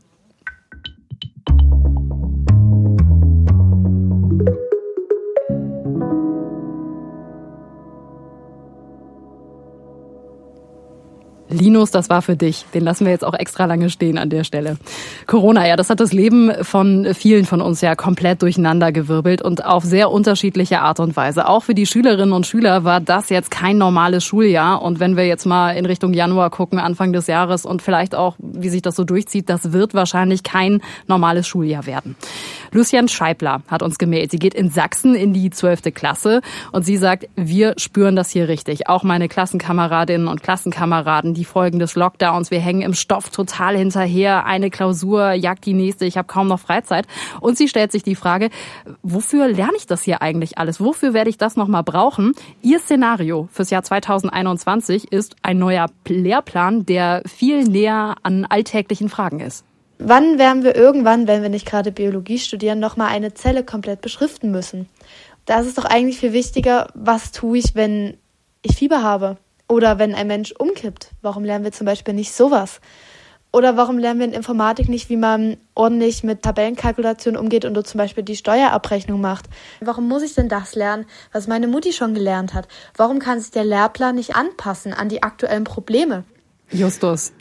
Linus, 11.53 11.91
das 11.91 12.09
war 12.09 12.21
für 12.21 12.35
dich. 12.35 12.65
Den 12.73 12.83
lassen 12.83 13.05
wir 13.05 13.11
jetzt 13.11 13.23
auch 13.23 13.33
extra 13.33 13.65
lange 13.65 13.89
stehen 13.89 14.17
an 14.17 14.29
der 14.29 14.43
Stelle. 14.43 14.77
Corona, 15.27 15.67
ja, 15.67 15.75
das 15.75 15.89
hat 15.89 15.99
das 15.99 16.13
Leben 16.13 16.51
von 16.63 17.13
vielen 17.13 17.45
von 17.45 17.61
uns 17.61 17.81
ja 17.81 17.95
komplett 17.95 18.41
durcheinander 18.41 18.91
gewirbelt 18.91 19.41
und 19.41 19.63
auf 19.63 19.83
sehr 19.83 20.11
unterschiedliche 20.11 20.81
Art 20.81 20.99
und 20.99 21.15
Weise. 21.15 21.47
Auch 21.47 21.63
für 21.63 21.75
die 21.75 21.85
Schülerinnen 21.85 22.33
und 22.33 22.47
Schüler 22.47 22.83
war 22.83 22.99
das 22.99 23.29
jetzt 23.29 23.51
kein 23.51 23.77
normales 23.77 24.23
Schuljahr. 24.23 24.81
Und 24.81 24.99
wenn 24.99 25.15
wir 25.15 25.27
jetzt 25.27 25.45
mal 25.45 25.71
in 25.71 25.85
Richtung 25.85 26.13
Januar 26.13 26.49
gucken, 26.49 26.79
Anfang 26.79 27.13
des 27.13 27.27
Jahres 27.27 27.65
und 27.65 27.81
vielleicht 27.81 28.15
auch, 28.15 28.35
wie 28.39 28.69
sich 28.69 28.81
das 28.81 28.95
so 28.95 29.03
durchzieht, 29.03 29.49
das 29.49 29.71
wird 29.71 29.93
wahrscheinlich 29.93 30.43
kein 30.43 30.81
normales 31.07 31.47
Schuljahr 31.47 31.85
werden. 31.85 32.15
Lucian 32.71 33.07
Scheibler 33.07 33.61
hat 33.67 33.83
uns 33.83 33.97
gemeldet. 33.97 34.31
Sie 34.31 34.39
geht 34.39 34.55
in 34.55 34.69
Sachsen 34.69 35.15
in 35.15 35.33
die 35.33 35.51
zwölfte 35.51 35.91
Klasse 35.91 36.41
und 36.71 36.83
sie 36.85 36.97
sagt, 36.97 37.27
wir 37.35 37.75
spüren 37.77 38.15
das 38.15 38.31
hier 38.31 38.47
richtig. 38.47 38.89
Auch 38.89 39.03
meine 39.03 39.27
Klassenkameradinnen 39.27 40.27
und 40.27 40.41
Klassenkameraden, 40.41 41.33
die 41.33 41.42
Folgen 41.45 41.79
des 41.79 41.95
Lockdowns, 41.95 42.51
wir 42.51 42.59
hängen 42.59 42.81
im 42.81 42.93
Stoff 42.93 43.29
total 43.29 43.77
hinterher. 43.77 44.45
Eine 44.45 44.69
Klausur 44.69 45.31
jagt 45.33 45.65
die 45.65 45.73
nächste. 45.73 46.05
Ich 46.05 46.17
habe 46.17 46.27
kaum 46.27 46.47
noch 46.47 46.59
Freizeit. 46.59 47.05
Und 47.41 47.57
sie 47.57 47.67
stellt 47.67 47.91
sich 47.91 48.03
die 48.03 48.15
Frage, 48.15 48.49
wofür 49.01 49.47
lerne 49.47 49.77
ich 49.77 49.87
das 49.87 50.03
hier 50.03 50.21
eigentlich 50.21 50.57
alles? 50.57 50.79
Wofür 50.79 51.13
werde 51.13 51.29
ich 51.29 51.37
das 51.37 51.55
nochmal 51.55 51.83
brauchen? 51.83 52.33
Ihr 52.61 52.79
Szenario 52.79 53.47
fürs 53.51 53.69
Jahr 53.69 53.83
2021 53.83 55.11
ist 55.11 55.35
ein 55.41 55.57
neuer 55.57 55.87
Lehrplan, 56.07 56.85
der 56.85 57.23
viel 57.25 57.63
näher 57.63 58.15
an 58.23 58.45
alltäglichen 58.45 59.09
Fragen 59.09 59.39
ist. 59.39 59.65
Wann 59.99 60.37
werden 60.37 60.63
wir 60.63 60.75
irgendwann, 60.75 61.27
wenn 61.27 61.41
wir 61.41 61.49
nicht 61.49 61.65
gerade 61.65 61.91
Biologie 61.91 62.39
studieren, 62.39 62.79
nochmal 62.79 63.09
eine 63.09 63.33
Zelle 63.33 63.63
komplett 63.63 64.01
beschriften 64.01 64.51
müssen? 64.51 64.89
Da 65.45 65.59
ist 65.59 65.67
es 65.67 65.75
doch 65.75 65.85
eigentlich 65.85 66.17
viel 66.17 66.33
wichtiger, 66.33 66.87
was 66.93 67.31
tue 67.31 67.57
ich, 67.57 67.75
wenn 67.75 68.17
ich 68.61 68.75
Fieber 68.75 69.03
habe? 69.03 69.37
Oder 69.73 69.97
wenn 69.97 70.13
ein 70.13 70.27
Mensch 70.27 70.51
umkippt? 70.51 71.09
Warum 71.23 71.43
lernen 71.43 71.63
wir 71.63 71.71
zum 71.71 71.85
Beispiel 71.85 72.13
nicht 72.13 72.31
sowas? 72.31 72.79
Oder 73.51 73.75
warum 73.75 73.97
lernen 73.97 74.19
wir 74.19 74.27
in 74.27 74.33
Informatik 74.33 74.87
nicht, 74.87 75.09
wie 75.09 75.17
man 75.17 75.57
ordentlich 75.73 76.23
mit 76.23 76.43
Tabellenkalkulationen 76.43 77.41
umgeht 77.41 77.65
und 77.65 77.73
du 77.73 77.81
zum 77.81 77.97
Beispiel 77.97 78.23
die 78.23 78.35
Steuerabrechnung 78.35 79.19
macht? 79.19 79.45
Warum 79.81 80.07
muss 80.07 80.21
ich 80.21 80.35
denn 80.35 80.47
das 80.47 80.75
lernen, 80.75 81.05
was 81.31 81.47
meine 81.47 81.65
Mutti 81.65 81.91
schon 81.91 82.13
gelernt 82.13 82.53
hat? 82.53 82.67
Warum 82.97 83.17
kann 83.17 83.39
sich 83.39 83.49
der 83.49 83.65
Lehrplan 83.65 84.13
nicht 84.13 84.35
anpassen 84.35 84.93
an 84.93 85.09
die 85.09 85.23
aktuellen 85.23 85.63
Probleme? 85.63 86.23
Justus, 86.69 87.33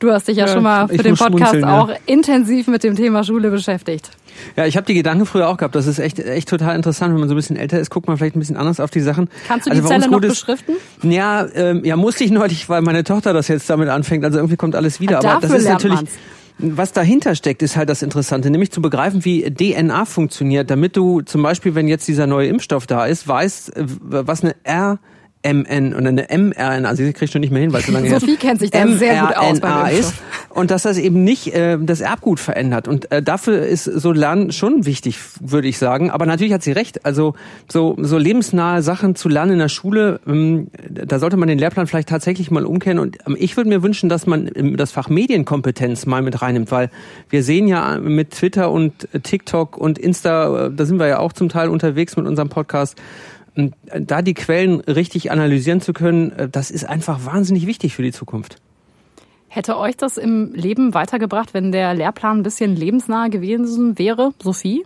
du 0.00 0.10
hast 0.10 0.26
dich 0.26 0.36
ja, 0.36 0.46
Ja, 0.46 0.52
schon 0.52 0.64
mal 0.64 0.88
für 0.88 0.96
den 0.96 1.14
Podcast 1.14 1.54
ja. 1.54 1.80
auch 1.80 1.90
intensiv 2.06 2.66
mit 2.66 2.82
dem 2.82 2.96
Thema 2.96 3.22
Schule 3.22 3.52
beschäftigt. 3.52 4.10
Ja, 4.56 4.66
ich 4.66 4.76
habe 4.76 4.86
die 4.86 4.94
Gedanken 4.94 5.26
früher 5.26 5.48
auch 5.48 5.56
gehabt. 5.56 5.74
Das 5.74 5.86
ist 5.86 5.98
echt, 5.98 6.18
echt 6.18 6.48
total 6.48 6.76
interessant. 6.76 7.12
Wenn 7.12 7.20
man 7.20 7.28
so 7.28 7.34
ein 7.34 7.36
bisschen 7.36 7.56
älter 7.56 7.78
ist, 7.78 7.90
guckt 7.90 8.08
man 8.08 8.16
vielleicht 8.16 8.36
ein 8.36 8.40
bisschen 8.40 8.56
anders 8.56 8.80
auf 8.80 8.90
die 8.90 9.00
Sachen. 9.00 9.28
Kannst 9.46 9.66
du 9.66 9.70
die 9.70 9.76
Also, 9.76 9.88
Zelle 9.88 10.08
noch 10.10 10.22
ist- 10.22 10.28
beschriften? 10.28 10.74
Ja, 11.02 11.46
ähm, 11.54 11.84
ja, 11.84 11.96
musste 11.96 12.24
ich 12.24 12.30
neulich, 12.30 12.68
weil 12.68 12.82
meine 12.82 13.04
Tochter 13.04 13.32
das 13.32 13.48
jetzt 13.48 13.68
damit 13.70 13.88
anfängt. 13.88 14.24
Also 14.24 14.38
irgendwie 14.38 14.56
kommt 14.56 14.74
alles 14.74 15.00
wieder. 15.00 15.18
Aber 15.18 15.28
das 15.28 15.40
dafür 15.42 15.56
ist 15.56 15.62
lernt 15.64 15.74
natürlich. 15.84 15.96
man's. 16.00 16.10
Was 16.60 16.92
dahinter 16.92 17.36
steckt, 17.36 17.62
ist 17.62 17.76
halt 17.76 17.88
das 17.88 18.02
Interessante, 18.02 18.50
nämlich 18.50 18.72
zu 18.72 18.82
begreifen, 18.82 19.24
wie 19.24 19.42
DNA 19.48 20.04
funktioniert, 20.06 20.68
damit 20.70 20.96
du 20.96 21.20
zum 21.20 21.40
Beispiel, 21.42 21.76
wenn 21.76 21.86
jetzt 21.86 22.08
dieser 22.08 22.26
neue 22.26 22.48
Impfstoff 22.48 22.86
da 22.88 23.06
ist, 23.06 23.28
weißt, 23.28 23.76
äh, 23.76 23.84
was 24.00 24.42
eine 24.42 24.56
R 24.64 24.98
MN 25.46 25.94
und 25.94 26.06
eine 26.06 26.26
mRNA, 26.30 26.88
also 26.88 27.04
sie 27.04 27.12
kriegt 27.12 27.32
schon 27.32 27.40
nicht 27.40 27.50
mehr 27.50 27.62
hin, 27.62 27.72
weil 27.72 27.82
so 27.82 27.92
lange 27.92 28.10
Sophie 28.20 28.36
kennt 28.36 28.60
sich 28.60 28.70
da 28.70 28.86
sehr 28.88 29.20
gut 29.20 29.36
aus 29.36 29.60
beim 29.60 29.86
ist 29.94 30.14
und 30.50 30.70
dass 30.70 30.82
das 30.82 30.98
eben 30.98 31.22
nicht 31.22 31.54
äh, 31.54 31.78
das 31.80 32.00
Erbgut 32.00 32.40
verändert. 32.40 32.88
Und 32.88 33.10
äh, 33.12 33.22
dafür 33.22 33.64
ist 33.66 33.84
so 33.84 34.12
Lernen 34.12 34.50
schon 34.52 34.84
wichtig, 34.84 35.18
würde 35.40 35.68
ich 35.68 35.78
sagen, 35.78 36.10
aber 36.10 36.26
natürlich 36.26 36.52
hat 36.52 36.62
sie 36.62 36.72
recht, 36.72 37.04
also 37.04 37.34
so 37.70 37.96
so 38.00 38.18
lebensnahe 38.18 38.82
Sachen 38.82 39.14
zu 39.14 39.28
lernen 39.28 39.52
in 39.52 39.58
der 39.58 39.68
Schule, 39.68 40.20
ähm, 40.26 40.68
da 40.88 41.18
sollte 41.18 41.36
man 41.36 41.48
den 41.48 41.58
Lehrplan 41.58 41.86
vielleicht 41.86 42.08
tatsächlich 42.08 42.50
mal 42.50 42.64
umkehren. 42.64 42.98
Und 42.98 43.18
ähm, 43.26 43.36
ich 43.38 43.56
würde 43.56 43.70
mir 43.70 43.82
wünschen, 43.82 44.08
dass 44.08 44.26
man 44.26 44.50
ähm, 44.54 44.76
das 44.76 44.90
Fach 44.90 45.08
Medienkompetenz 45.08 46.06
mal 46.06 46.22
mit 46.22 46.42
reinnimmt, 46.42 46.72
weil 46.72 46.90
wir 47.30 47.42
sehen 47.42 47.68
ja 47.68 47.98
mit 47.98 48.32
Twitter 48.32 48.70
und 48.70 49.08
TikTok 49.22 49.76
und 49.76 49.98
Insta, 49.98 50.66
äh, 50.66 50.70
da 50.74 50.84
sind 50.84 50.98
wir 50.98 51.06
ja 51.06 51.18
auch 51.18 51.32
zum 51.32 51.48
Teil 51.48 51.68
unterwegs 51.68 52.16
mit 52.16 52.26
unserem 52.26 52.48
Podcast, 52.48 52.96
da 53.98 54.22
die 54.22 54.34
Quellen 54.34 54.80
richtig 54.80 55.30
analysieren 55.30 55.80
zu 55.80 55.92
können, 55.92 56.32
äh, 56.32 56.48
das 56.48 56.70
ist 56.70 56.84
einfach 56.84 57.24
wahnsinnig 57.24 57.66
wichtig 57.66 57.94
für 57.94 58.02
die 58.02 58.12
Zukunft. 58.12 58.56
Hätte 59.48 59.78
euch 59.78 59.96
das 59.96 60.18
im 60.18 60.52
Leben 60.52 60.92
weitergebracht, 60.92 61.54
wenn 61.54 61.72
der 61.72 61.94
Lehrplan 61.94 62.38
ein 62.38 62.42
bisschen 62.42 62.76
lebensnah 62.76 63.28
gewesen 63.28 63.98
wäre, 63.98 64.32
Sophie? 64.42 64.84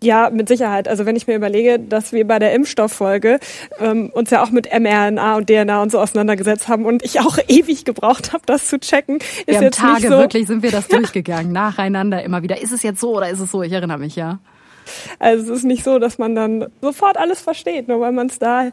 Ja, 0.00 0.30
mit 0.30 0.46
Sicherheit. 0.46 0.86
Also 0.86 1.06
wenn 1.06 1.16
ich 1.16 1.26
mir 1.26 1.34
überlege, 1.34 1.80
dass 1.80 2.12
wir 2.12 2.24
bei 2.24 2.38
der 2.38 2.54
Impfstofffolge 2.54 3.40
ähm, 3.80 4.10
uns 4.10 4.30
ja 4.30 4.44
auch 4.44 4.50
mit 4.50 4.68
mRNA 4.72 5.36
und 5.36 5.50
DNA 5.50 5.82
und 5.82 5.90
so 5.90 5.98
auseinandergesetzt 5.98 6.68
haben 6.68 6.86
und 6.86 7.04
ich 7.04 7.18
auch 7.18 7.38
ewig 7.48 7.84
gebraucht 7.84 8.32
habe, 8.32 8.44
das 8.46 8.68
zu 8.68 8.78
checken, 8.78 9.16
ist 9.16 9.48
wir 9.48 9.60
jetzt 9.60 9.82
haben 9.82 9.94
Tage 9.94 10.02
nicht 10.02 10.10
so. 10.10 10.18
wirklich 10.18 10.46
sind 10.46 10.62
wir 10.62 10.70
das 10.70 10.86
durchgegangen, 10.88 11.50
nacheinander 11.50 12.22
immer 12.22 12.42
wieder. 12.42 12.62
Ist 12.62 12.72
es 12.72 12.84
jetzt 12.84 13.00
so 13.00 13.16
oder 13.16 13.28
ist 13.28 13.40
es 13.40 13.50
so? 13.50 13.62
Ich 13.62 13.72
erinnere 13.72 13.98
mich 13.98 14.14
ja. 14.14 14.38
Also 15.18 15.52
es 15.52 15.58
ist 15.60 15.64
nicht 15.64 15.84
so, 15.84 15.98
dass 15.98 16.18
man 16.18 16.34
dann 16.34 16.66
sofort 16.80 17.16
alles 17.16 17.40
versteht, 17.40 17.88
nur 17.88 18.00
weil 18.00 18.12
man 18.12 18.28
es 18.28 18.38
da 18.38 18.68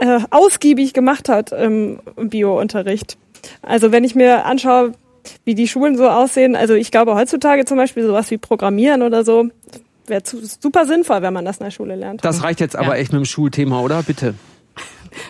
äh, 0.00 0.20
ausgiebig 0.30 0.92
gemacht 0.92 1.28
hat 1.28 1.52
im 1.52 2.00
Bio-Unterricht. 2.16 3.16
Also 3.62 3.92
wenn 3.92 4.04
ich 4.04 4.14
mir 4.14 4.44
anschaue, 4.44 4.92
wie 5.44 5.54
die 5.54 5.68
Schulen 5.68 5.96
so 5.96 6.08
aussehen, 6.08 6.56
also 6.56 6.74
ich 6.74 6.90
glaube 6.90 7.14
heutzutage 7.14 7.64
zum 7.64 7.76
Beispiel 7.76 8.04
sowas 8.04 8.30
wie 8.30 8.38
Programmieren 8.38 9.02
oder 9.02 9.24
so, 9.24 9.48
wäre 10.06 10.22
super 10.24 10.86
sinnvoll, 10.86 11.22
wenn 11.22 11.32
man 11.32 11.44
das 11.44 11.58
in 11.58 11.64
der 11.64 11.70
Schule 11.70 11.96
lernt. 11.96 12.24
Das 12.24 12.42
reicht 12.42 12.60
jetzt 12.60 12.76
aber 12.76 12.94
ja. 12.96 13.02
echt 13.02 13.12
mit 13.12 13.20
dem 13.20 13.24
Schulthema, 13.24 13.80
oder? 13.80 14.02
Bitte. 14.02 14.34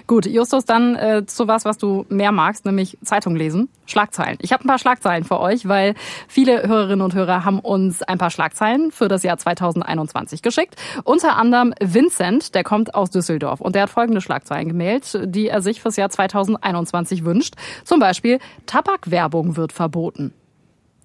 Gut, 0.06 0.26
Justus, 0.26 0.64
dann 0.64 0.94
äh, 0.96 1.26
zu 1.26 1.48
was, 1.48 1.64
was 1.64 1.78
du 1.78 2.06
mehr 2.08 2.32
magst, 2.32 2.64
nämlich 2.64 2.98
Zeitung 3.02 3.36
lesen. 3.36 3.68
Schlagzeilen. 3.86 4.38
Ich 4.40 4.52
habe 4.52 4.64
ein 4.64 4.68
paar 4.68 4.78
Schlagzeilen 4.78 5.24
für 5.24 5.40
euch, 5.40 5.68
weil 5.68 5.94
viele 6.28 6.66
Hörerinnen 6.66 7.02
und 7.02 7.14
Hörer 7.14 7.44
haben 7.44 7.58
uns 7.58 8.02
ein 8.02 8.18
paar 8.18 8.30
Schlagzeilen 8.30 8.90
für 8.90 9.08
das 9.08 9.22
Jahr 9.22 9.36
2021 9.36 10.42
geschickt. 10.42 10.76
Unter 11.04 11.36
anderem 11.36 11.74
Vincent, 11.80 12.54
der 12.54 12.64
kommt 12.64 12.94
aus 12.94 13.10
Düsseldorf 13.10 13.60
und 13.60 13.74
der 13.74 13.82
hat 13.82 13.90
folgende 13.90 14.20
Schlagzeilen 14.20 14.68
gemeldet, 14.68 15.18
die 15.24 15.48
er 15.48 15.62
sich 15.62 15.82
fürs 15.82 15.96
Jahr 15.96 16.10
2021 16.10 17.24
wünscht. 17.24 17.54
Zum 17.84 18.00
Beispiel 18.00 18.38
Tabakwerbung 18.66 19.56
wird 19.56 19.72
verboten. 19.72 20.32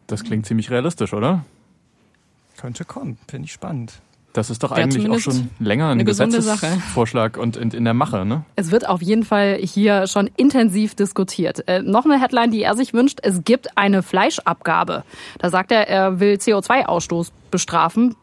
Das 0.08 0.24
klingt 0.24 0.46
ziemlich 0.46 0.72
realistisch, 0.72 1.14
oder? 1.14 1.44
Könnte 2.58 2.86
kommen, 2.86 3.18
finde 3.28 3.46
ich 3.46 3.54
spannend. 3.54 4.02
Das 4.38 4.52
ist 4.52 4.62
doch 4.62 4.72
eigentlich 4.72 5.10
auch 5.10 5.18
schon 5.18 5.50
länger 5.58 5.90
ein 5.90 6.06
Gesetzesvorschlag 6.06 7.38
und 7.38 7.58
in, 7.58 7.72
in, 7.72 7.84
der 7.86 7.96
Mache, 7.96 8.24
ne? 8.24 8.44
Es 8.56 8.70
wird 8.70 8.88
auf 8.88 9.02
jeden 9.02 9.24
Fall 9.24 9.58
hier 9.60 10.06
schon 10.06 10.30
intensiv 10.38 10.94
diskutiert. 10.94 11.68
Äh, 11.68 11.82
noch 11.82 12.06
eine 12.06 12.22
Headline, 12.22 12.52
die 12.52 12.62
er 12.62 12.76
sich 12.76 12.94
wünscht. 12.94 13.18
Es 13.24 13.44
gibt 13.44 13.76
eine 13.80 14.04
Fleischabgabe. 14.04 15.04
Da 15.40 15.50
sagt 15.50 15.72
er, 15.72 15.88
er 15.88 16.20
will 16.20 16.36
CO2-Ausstoß 16.36 17.32
bestrafen, 17.50 18.16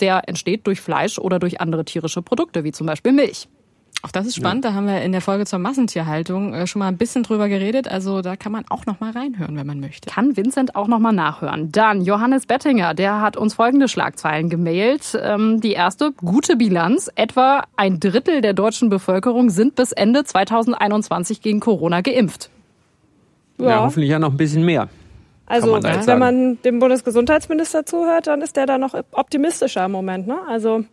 der 0.00 0.26
entsteht 0.26 0.66
durch 0.66 0.80
Fleisch 0.80 1.18
oder 1.18 1.38
durch 1.38 1.60
andere 1.60 1.84
tierische 1.84 2.22
Produkte, 2.22 2.64
wie 2.64 2.72
zum 2.72 2.86
Beispiel 2.86 3.12
Milch. 3.12 3.46
Auch 4.02 4.12
das 4.12 4.26
ist 4.26 4.36
spannend. 4.36 4.64
Ja. 4.64 4.70
Da 4.70 4.76
haben 4.76 4.86
wir 4.86 5.02
in 5.02 5.10
der 5.10 5.20
Folge 5.20 5.44
zur 5.44 5.58
Massentierhaltung 5.58 6.54
äh, 6.54 6.66
schon 6.68 6.78
mal 6.78 6.88
ein 6.88 6.96
bisschen 6.96 7.24
drüber 7.24 7.48
geredet. 7.48 7.88
Also 7.88 8.22
da 8.22 8.36
kann 8.36 8.52
man 8.52 8.64
auch 8.68 8.86
noch 8.86 9.00
mal 9.00 9.10
reinhören, 9.10 9.56
wenn 9.56 9.66
man 9.66 9.80
möchte. 9.80 10.08
Kann 10.08 10.36
Vincent 10.36 10.76
auch 10.76 10.86
noch 10.86 11.00
mal 11.00 11.10
nachhören. 11.10 11.72
Dann 11.72 12.02
Johannes 12.02 12.46
Bettinger, 12.46 12.94
der 12.94 13.20
hat 13.20 13.36
uns 13.36 13.54
folgende 13.54 13.88
Schlagzeilen 13.88 14.50
gemailt. 14.50 15.18
Ähm, 15.20 15.60
die 15.60 15.72
erste, 15.72 16.12
gute 16.12 16.54
Bilanz. 16.54 17.10
Etwa 17.16 17.64
ein 17.76 17.98
Drittel 17.98 18.40
der 18.40 18.52
deutschen 18.52 18.88
Bevölkerung 18.88 19.50
sind 19.50 19.74
bis 19.74 19.90
Ende 19.90 20.22
2021 20.22 21.42
gegen 21.42 21.58
Corona 21.58 22.00
geimpft. 22.00 22.50
Ja, 23.58 23.68
ja 23.68 23.82
hoffentlich 23.82 24.10
ja 24.10 24.20
noch 24.20 24.30
ein 24.30 24.36
bisschen 24.36 24.64
mehr. 24.64 24.88
Also 25.46 25.72
man 25.72 25.82
wenn 25.82 26.18
man 26.18 26.62
dem 26.62 26.78
Bundesgesundheitsminister 26.78 27.84
zuhört, 27.84 28.26
dann 28.26 28.42
ist 28.42 28.56
der 28.56 28.66
da 28.66 28.78
noch 28.78 28.94
optimistischer 29.12 29.86
im 29.86 29.92
Moment. 29.92 30.28
Ne? 30.28 30.38
Also 30.46 30.84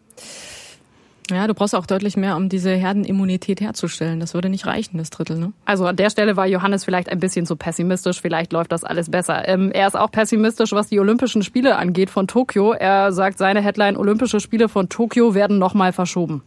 ja, 1.31 1.47
du 1.47 1.53
brauchst 1.53 1.73
auch 1.73 1.85
deutlich 1.85 2.17
mehr, 2.17 2.35
um 2.35 2.49
diese 2.49 2.71
Herdenimmunität 2.71 3.61
herzustellen. 3.61 4.19
Das 4.19 4.33
würde 4.33 4.49
nicht 4.49 4.65
reichen, 4.65 4.97
das 4.97 5.09
Drittel. 5.09 5.37
Ne? 5.37 5.53
Also 5.65 5.85
an 5.85 5.95
der 5.95 6.09
Stelle 6.09 6.35
war 6.37 6.45
Johannes 6.45 6.85
vielleicht 6.85 7.09
ein 7.09 7.19
bisschen 7.19 7.45
zu 7.45 7.55
pessimistisch. 7.55 8.21
Vielleicht 8.21 8.53
läuft 8.53 8.71
das 8.71 8.83
alles 8.83 9.09
besser. 9.09 9.47
Ähm, 9.47 9.71
er 9.71 9.87
ist 9.87 9.95
auch 9.95 10.11
pessimistisch, 10.11 10.71
was 10.71 10.87
die 10.87 10.99
Olympischen 10.99 11.41
Spiele 11.41 11.77
angeht 11.77 12.09
von 12.09 12.27
Tokio. 12.27 12.73
Er 12.73 13.11
sagt, 13.11 13.37
seine 13.37 13.61
Headline 13.61 13.97
Olympische 13.97 14.39
Spiele 14.39 14.69
von 14.69 14.89
Tokio 14.89 15.33
werden 15.33 15.57
nochmal 15.57 15.93
verschoben. 15.93 16.43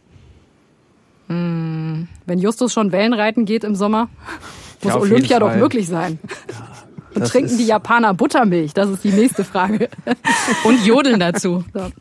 Hm. 1.27 2.07
Wenn 2.25 2.39
Justus 2.39 2.73
schon 2.73 2.91
Wellenreiten 2.91 3.45
geht 3.45 3.63
im 3.63 3.75
Sommer, 3.75 4.09
muss 4.83 4.93
ja, 4.93 4.99
Olympia 4.99 5.39
doch 5.39 5.55
möglich 5.55 5.87
sein. 5.87 6.19
Ja. 6.23 6.55
Trinken 7.23 7.57
die 7.57 7.65
Japaner 7.65 8.13
Buttermilch? 8.13 8.73
Das 8.73 8.89
ist 8.89 9.03
die 9.03 9.11
nächste 9.11 9.43
Frage. 9.43 9.89
Und 10.63 10.85
jodeln 10.85 11.19
dazu. 11.19 11.63
So. 11.73 11.91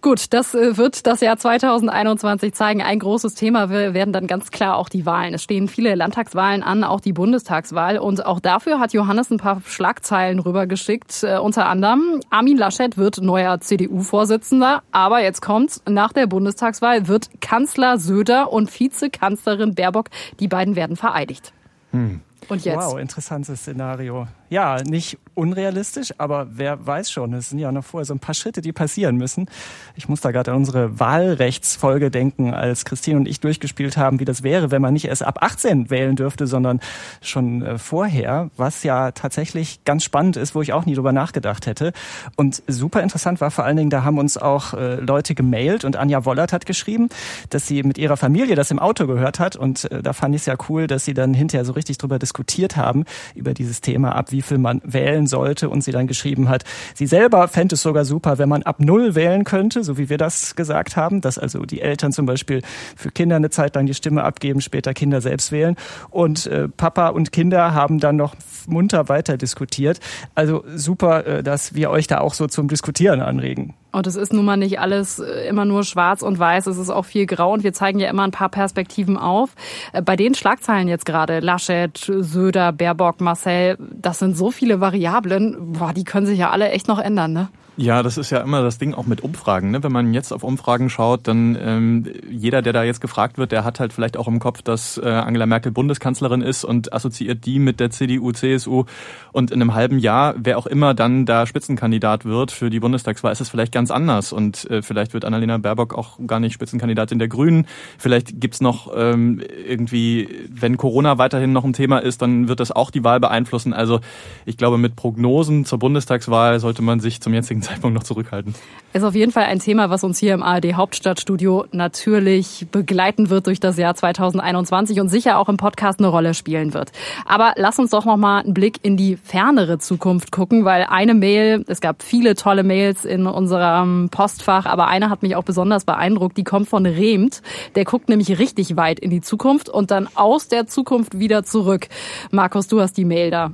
Gut, 0.00 0.32
das 0.32 0.54
äh, 0.54 0.76
wird 0.76 1.06
das 1.06 1.20
Jahr 1.20 1.36
2021 1.36 2.54
zeigen. 2.54 2.82
Ein 2.82 2.98
großes 2.98 3.34
Thema 3.34 3.70
werden 3.70 4.12
dann 4.12 4.26
ganz 4.26 4.50
klar 4.50 4.76
auch 4.76 4.88
die 4.88 5.06
Wahlen. 5.06 5.34
Es 5.34 5.42
stehen 5.42 5.68
viele 5.68 5.94
Landtagswahlen 5.94 6.62
an, 6.62 6.84
auch 6.84 7.00
die 7.00 7.12
Bundestagswahl. 7.12 7.98
Und 7.98 8.24
auch 8.26 8.40
dafür 8.40 8.80
hat 8.80 8.92
Johannes 8.92 9.30
ein 9.30 9.38
paar 9.38 9.62
Schlagzeilen 9.66 10.38
rübergeschickt. 10.38 11.22
Äh, 11.24 11.38
unter 11.38 11.66
anderem, 11.66 12.20
Armin 12.30 12.56
Laschet 12.56 12.96
wird 12.96 13.20
neuer 13.20 13.60
CDU-Vorsitzender. 13.60 14.82
Aber 14.92 15.22
jetzt 15.22 15.42
kommt's, 15.42 15.82
nach 15.88 16.12
der 16.12 16.26
Bundestagswahl 16.26 17.08
wird 17.08 17.28
Kanzler 17.40 17.98
Söder 17.98 18.52
und 18.52 18.68
Vizekanzlerin 18.78 19.74
Baerbock, 19.74 20.10
die 20.40 20.48
beiden 20.48 20.76
werden 20.76 20.96
vereidigt. 20.96 21.52
Hm. 21.90 22.20
Und 22.48 22.64
jetzt? 22.64 22.76
Wow, 22.76 22.98
interessantes 22.98 23.60
Szenario. 23.60 24.26
Ja, 24.54 24.76
nicht 24.84 25.18
unrealistisch, 25.34 26.14
aber 26.16 26.46
wer 26.52 26.86
weiß 26.86 27.10
schon, 27.10 27.32
es 27.34 27.50
sind 27.50 27.58
ja 27.58 27.72
noch 27.72 27.84
vorher 27.84 28.04
so 28.04 28.14
ein 28.14 28.20
paar 28.20 28.36
Schritte, 28.36 28.60
die 28.60 28.70
passieren 28.70 29.16
müssen. 29.16 29.48
Ich 29.96 30.08
muss 30.08 30.20
da 30.20 30.30
gerade 30.30 30.52
an 30.52 30.58
unsere 30.58 31.00
Wahlrechtsfolge 31.00 32.08
denken, 32.12 32.54
als 32.54 32.84
Christine 32.84 33.16
und 33.16 33.26
ich 33.26 33.40
durchgespielt 33.40 33.96
haben, 33.96 34.20
wie 34.20 34.24
das 34.24 34.44
wäre, 34.44 34.70
wenn 34.70 34.80
man 34.80 34.92
nicht 34.92 35.06
erst 35.06 35.24
ab 35.24 35.38
18 35.40 35.90
wählen 35.90 36.14
dürfte, 36.14 36.46
sondern 36.46 36.78
schon 37.20 37.62
äh, 37.62 37.78
vorher, 37.78 38.50
was 38.56 38.84
ja 38.84 39.10
tatsächlich 39.10 39.82
ganz 39.84 40.04
spannend 40.04 40.36
ist, 40.36 40.54
wo 40.54 40.62
ich 40.62 40.72
auch 40.72 40.86
nie 40.86 40.94
drüber 40.94 41.10
nachgedacht 41.10 41.66
hätte. 41.66 41.92
Und 42.36 42.62
super 42.68 43.02
interessant 43.02 43.40
war 43.40 43.50
vor 43.50 43.64
allen 43.64 43.76
Dingen, 43.76 43.90
da 43.90 44.04
haben 44.04 44.18
uns 44.18 44.36
auch 44.36 44.74
äh, 44.74 45.00
Leute 45.00 45.34
gemailt 45.34 45.84
und 45.84 45.96
Anja 45.96 46.24
Wollert 46.26 46.52
hat 46.52 46.64
geschrieben, 46.64 47.08
dass 47.50 47.66
sie 47.66 47.82
mit 47.82 47.98
ihrer 47.98 48.16
Familie 48.16 48.54
das 48.54 48.70
im 48.70 48.78
Auto 48.78 49.08
gehört 49.08 49.40
hat 49.40 49.56
und 49.56 49.90
äh, 49.90 50.00
da 50.00 50.12
fand 50.12 50.36
ich 50.36 50.42
es 50.42 50.46
ja 50.46 50.54
cool, 50.68 50.86
dass 50.86 51.04
sie 51.04 51.14
dann 51.14 51.34
hinterher 51.34 51.64
so 51.64 51.72
richtig 51.72 51.98
drüber 51.98 52.20
diskutiert 52.20 52.76
haben, 52.76 53.04
über 53.34 53.52
dieses 53.52 53.80
Thema, 53.80 54.14
ab 54.14 54.30
wie 54.30 54.43
viel 54.44 54.58
man 54.58 54.80
wählen 54.84 55.26
sollte 55.26 55.68
und 55.68 55.82
sie 55.82 55.92
dann 55.92 56.06
geschrieben 56.06 56.48
hat, 56.48 56.64
sie 56.94 57.06
selber 57.06 57.48
fände 57.48 57.74
es 57.74 57.82
sogar 57.82 58.04
super, 58.04 58.38
wenn 58.38 58.48
man 58.48 58.62
ab 58.62 58.76
null 58.78 59.14
wählen 59.14 59.44
könnte, 59.44 59.82
so 59.84 59.98
wie 59.98 60.08
wir 60.08 60.18
das 60.18 60.54
gesagt 60.54 60.96
haben, 60.96 61.20
dass 61.20 61.38
also 61.38 61.64
die 61.64 61.80
Eltern 61.80 62.12
zum 62.12 62.26
Beispiel 62.26 62.62
für 62.96 63.10
Kinder 63.10 63.36
eine 63.36 63.50
Zeit 63.50 63.74
lang 63.74 63.86
die 63.86 63.94
Stimme 63.94 64.24
abgeben, 64.24 64.60
später 64.60 64.94
Kinder 64.94 65.20
selbst 65.20 65.52
wählen. 65.52 65.76
Und 66.10 66.46
äh, 66.46 66.68
Papa 66.68 67.08
und 67.08 67.32
Kinder 67.32 67.74
haben 67.74 67.98
dann 67.98 68.16
noch 68.16 68.34
munter 68.66 69.08
weiter 69.08 69.36
diskutiert. 69.36 70.00
Also 70.34 70.64
super, 70.74 71.26
äh, 71.26 71.42
dass 71.42 71.74
wir 71.74 71.90
euch 71.90 72.06
da 72.06 72.18
auch 72.18 72.34
so 72.34 72.46
zum 72.46 72.68
Diskutieren 72.68 73.20
anregen. 73.20 73.74
Und 73.94 74.08
es 74.08 74.16
ist 74.16 74.32
nun 74.32 74.44
mal 74.44 74.56
nicht 74.56 74.80
alles 74.80 75.20
äh, 75.20 75.48
immer 75.48 75.64
nur 75.64 75.84
schwarz 75.84 76.22
und 76.22 76.38
weiß, 76.38 76.66
es 76.66 76.78
ist 76.78 76.90
auch 76.90 77.04
viel 77.04 77.26
grau 77.26 77.52
und 77.52 77.62
wir 77.62 77.72
zeigen 77.72 78.00
ja 78.00 78.10
immer 78.10 78.24
ein 78.24 78.32
paar 78.32 78.48
Perspektiven 78.48 79.16
auf. 79.16 79.50
Äh, 79.92 80.02
bei 80.02 80.16
den 80.16 80.34
Schlagzeilen 80.34 80.88
jetzt 80.88 81.06
gerade, 81.06 81.38
Laschet, 81.38 81.96
Söder, 81.96 82.72
Baerbock, 82.72 83.20
Marcel, 83.20 83.78
das 83.78 84.18
sind 84.18 84.36
so 84.36 84.50
viele 84.50 84.80
Variablen, 84.80 85.74
boah, 85.74 85.92
die 85.92 86.02
können 86.02 86.26
sich 86.26 86.40
ja 86.40 86.50
alle 86.50 86.70
echt 86.70 86.88
noch 86.88 86.98
ändern, 86.98 87.32
ne? 87.32 87.48
Ja, 87.76 88.04
das 88.04 88.18
ist 88.18 88.30
ja 88.30 88.38
immer 88.38 88.62
das 88.62 88.78
Ding 88.78 88.94
auch 88.94 89.06
mit 89.06 89.22
Umfragen. 89.22 89.72
Ne? 89.72 89.82
Wenn 89.82 89.90
man 89.90 90.14
jetzt 90.14 90.32
auf 90.32 90.44
Umfragen 90.44 90.90
schaut, 90.90 91.26
dann 91.26 91.58
ähm, 91.60 92.06
jeder, 92.30 92.62
der 92.62 92.72
da 92.72 92.84
jetzt 92.84 93.00
gefragt 93.00 93.36
wird, 93.36 93.50
der 93.50 93.64
hat 93.64 93.80
halt 93.80 93.92
vielleicht 93.92 94.16
auch 94.16 94.28
im 94.28 94.38
Kopf, 94.38 94.62
dass 94.62 94.96
äh, 94.96 95.08
Angela 95.08 95.46
Merkel 95.46 95.72
Bundeskanzlerin 95.72 96.40
ist 96.40 96.64
und 96.64 96.92
assoziiert 96.92 97.44
die 97.44 97.58
mit 97.58 97.80
der 97.80 97.90
CDU, 97.90 98.30
CSU. 98.30 98.84
Und 99.32 99.50
in 99.50 99.60
einem 99.60 99.74
halben 99.74 99.98
Jahr, 99.98 100.34
wer 100.38 100.56
auch 100.56 100.66
immer 100.66 100.94
dann 100.94 101.26
da 101.26 101.46
Spitzenkandidat 101.46 102.24
wird 102.24 102.52
für 102.52 102.70
die 102.70 102.78
Bundestagswahl, 102.78 103.32
ist 103.32 103.40
es 103.40 103.48
vielleicht 103.48 103.72
ganz 103.72 103.90
anders. 103.90 104.32
Und 104.32 104.70
äh, 104.70 104.80
vielleicht 104.80 105.12
wird 105.12 105.24
Annalena 105.24 105.58
Baerbock 105.58 105.94
auch 105.94 106.20
gar 106.28 106.38
nicht 106.38 106.52
Spitzenkandidatin 106.52 107.18
der 107.18 107.26
Grünen. 107.26 107.66
Vielleicht 107.98 108.40
gibt's 108.40 108.60
noch 108.60 108.92
ähm, 108.94 109.42
irgendwie, 109.66 110.28
wenn 110.48 110.76
Corona 110.76 111.18
weiterhin 111.18 111.52
noch 111.52 111.64
ein 111.64 111.72
Thema 111.72 111.98
ist, 111.98 112.22
dann 112.22 112.46
wird 112.46 112.60
das 112.60 112.70
auch 112.70 112.92
die 112.92 113.02
Wahl 113.02 113.18
beeinflussen. 113.18 113.72
Also 113.72 113.98
ich 114.46 114.56
glaube, 114.56 114.78
mit 114.78 114.94
Prognosen 114.94 115.64
zur 115.64 115.80
Bundestagswahl 115.80 116.60
sollte 116.60 116.80
man 116.80 117.00
sich 117.00 117.20
zum 117.20 117.34
jetzigen 117.34 117.63
Zeitpunkt 117.64 117.94
noch 117.94 118.04
zurückhalten. 118.04 118.54
Ist 118.92 119.02
auf 119.02 119.14
jeden 119.14 119.32
Fall 119.32 119.44
ein 119.44 119.58
Thema, 119.58 119.90
was 119.90 120.04
uns 120.04 120.18
hier 120.18 120.34
im 120.34 120.42
ARD 120.42 120.74
Hauptstadtstudio 120.74 121.64
natürlich 121.72 122.66
begleiten 122.70 123.30
wird 123.30 123.46
durch 123.46 123.58
das 123.58 123.76
Jahr 123.76 123.94
2021 123.94 125.00
und 125.00 125.08
sicher 125.08 125.38
auch 125.38 125.48
im 125.48 125.56
Podcast 125.56 125.98
eine 125.98 126.08
Rolle 126.08 126.34
spielen 126.34 126.74
wird. 126.74 126.92
Aber 127.26 127.54
lass 127.56 127.78
uns 127.78 127.90
doch 127.90 128.04
noch 128.04 128.16
mal 128.16 128.40
einen 128.40 128.54
Blick 128.54 128.78
in 128.82 128.96
die 128.96 129.16
fernere 129.16 129.78
Zukunft 129.78 130.30
gucken, 130.30 130.64
weil 130.64 130.86
eine 130.88 131.14
Mail, 131.14 131.64
es 131.66 131.80
gab 131.80 132.02
viele 132.02 132.34
tolle 132.34 132.62
Mails 132.62 133.04
in 133.04 133.26
unserem 133.26 134.08
Postfach, 134.10 134.66
aber 134.66 134.86
eine 134.86 135.10
hat 135.10 135.22
mich 135.22 135.34
auch 135.34 135.44
besonders 135.44 135.84
beeindruckt, 135.84 136.36
die 136.36 136.44
kommt 136.44 136.68
von 136.68 136.86
Remt. 136.86 137.42
Der 137.74 137.84
guckt 137.84 138.08
nämlich 138.08 138.38
richtig 138.38 138.76
weit 138.76 139.00
in 139.00 139.10
die 139.10 139.22
Zukunft 139.22 139.68
und 139.68 139.90
dann 139.90 140.08
aus 140.14 140.48
der 140.48 140.66
Zukunft 140.66 141.18
wieder 141.18 141.42
zurück. 141.44 141.88
Markus, 142.30 142.68
du 142.68 142.80
hast 142.80 142.96
die 142.96 143.04
Mail 143.04 143.30
da 143.30 143.50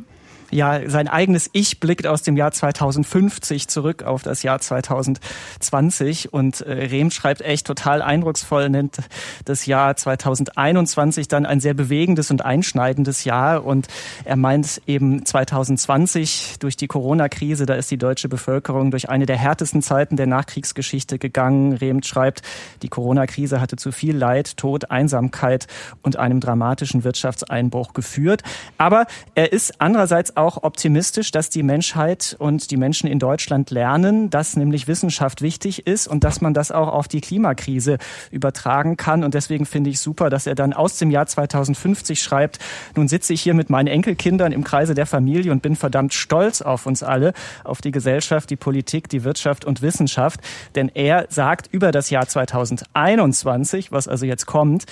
ja, 0.50 0.88
sein 0.88 1.08
eigenes 1.08 1.48
Ich 1.52 1.80
blickt 1.80 2.06
aus 2.06 2.22
dem 2.22 2.36
Jahr 2.36 2.52
2050 2.52 3.68
zurück 3.68 4.02
auf 4.02 4.22
das 4.22 4.42
Jahr 4.42 4.60
2020 4.60 6.32
und 6.32 6.60
äh, 6.62 6.72
Rehm 6.72 7.10
schreibt 7.10 7.42
echt 7.42 7.66
total 7.66 8.02
eindrucksvoll, 8.02 8.68
nennt 8.68 8.98
das 9.44 9.66
Jahr 9.66 9.96
2021 9.96 11.28
dann 11.28 11.46
ein 11.46 11.60
sehr 11.60 11.74
bewegendes 11.74 12.30
und 12.30 12.44
einschneidendes 12.44 13.24
Jahr 13.24 13.64
und 13.64 13.86
er 14.24 14.36
meint 14.36 14.82
eben 14.86 15.24
2020 15.24 16.56
durch 16.58 16.76
die 16.76 16.86
Corona-Krise, 16.86 17.66
da 17.66 17.74
ist 17.74 17.90
die 17.90 17.98
deutsche 17.98 18.28
Bevölkerung 18.28 18.90
durch 18.90 19.08
eine 19.08 19.26
der 19.26 19.36
härtesten 19.36 19.82
Zeiten 19.82 20.16
der 20.16 20.26
Nachkriegsgeschichte 20.26 21.18
gegangen. 21.18 21.72
Rehm 21.74 22.02
schreibt, 22.02 22.42
die 22.82 22.88
Corona-Krise 22.88 23.60
hatte 23.60 23.76
zu 23.76 23.92
viel 23.92 24.16
Leid, 24.16 24.56
Tod, 24.56 24.90
Einsamkeit 24.90 25.66
und 26.02 26.16
einem 26.16 26.40
dramatischen 26.40 27.04
Wirtschaftseinbruch 27.04 27.92
geführt. 27.92 28.42
Aber 28.78 29.06
er 29.34 29.52
ist 29.52 29.80
andererseits 29.80 30.36
auch 30.40 30.62
optimistisch, 30.62 31.30
dass 31.30 31.50
die 31.50 31.62
Menschheit 31.62 32.34
und 32.38 32.70
die 32.70 32.76
Menschen 32.76 33.08
in 33.08 33.18
Deutschland 33.18 33.70
lernen, 33.70 34.30
dass 34.30 34.56
nämlich 34.56 34.88
Wissenschaft 34.88 35.42
wichtig 35.42 35.86
ist 35.86 36.08
und 36.08 36.24
dass 36.24 36.40
man 36.40 36.54
das 36.54 36.72
auch 36.72 36.88
auf 36.88 37.08
die 37.08 37.20
Klimakrise 37.20 37.98
übertragen 38.30 38.96
kann. 38.96 39.22
Und 39.22 39.34
deswegen 39.34 39.66
finde 39.66 39.90
ich 39.90 40.00
super, 40.00 40.30
dass 40.30 40.46
er 40.46 40.54
dann 40.54 40.72
aus 40.72 40.98
dem 40.98 41.10
Jahr 41.10 41.26
2050 41.26 42.22
schreibt, 42.22 42.58
nun 42.96 43.08
sitze 43.08 43.32
ich 43.32 43.42
hier 43.42 43.54
mit 43.54 43.70
meinen 43.70 43.86
Enkelkindern 43.86 44.52
im 44.52 44.64
Kreise 44.64 44.94
der 44.94 45.06
Familie 45.06 45.52
und 45.52 45.62
bin 45.62 45.76
verdammt 45.76 46.14
stolz 46.14 46.62
auf 46.62 46.86
uns 46.86 47.02
alle, 47.02 47.32
auf 47.64 47.80
die 47.80 47.90
Gesellschaft, 47.90 48.50
die 48.50 48.56
Politik, 48.56 49.08
die 49.08 49.24
Wirtschaft 49.24 49.64
und 49.64 49.82
Wissenschaft. 49.82 50.40
Denn 50.74 50.90
er 50.94 51.26
sagt 51.28 51.68
über 51.72 51.92
das 51.92 52.10
Jahr 52.10 52.26
2021, 52.26 53.92
was 53.92 54.08
also 54.08 54.26
jetzt 54.26 54.46
kommt, 54.46 54.86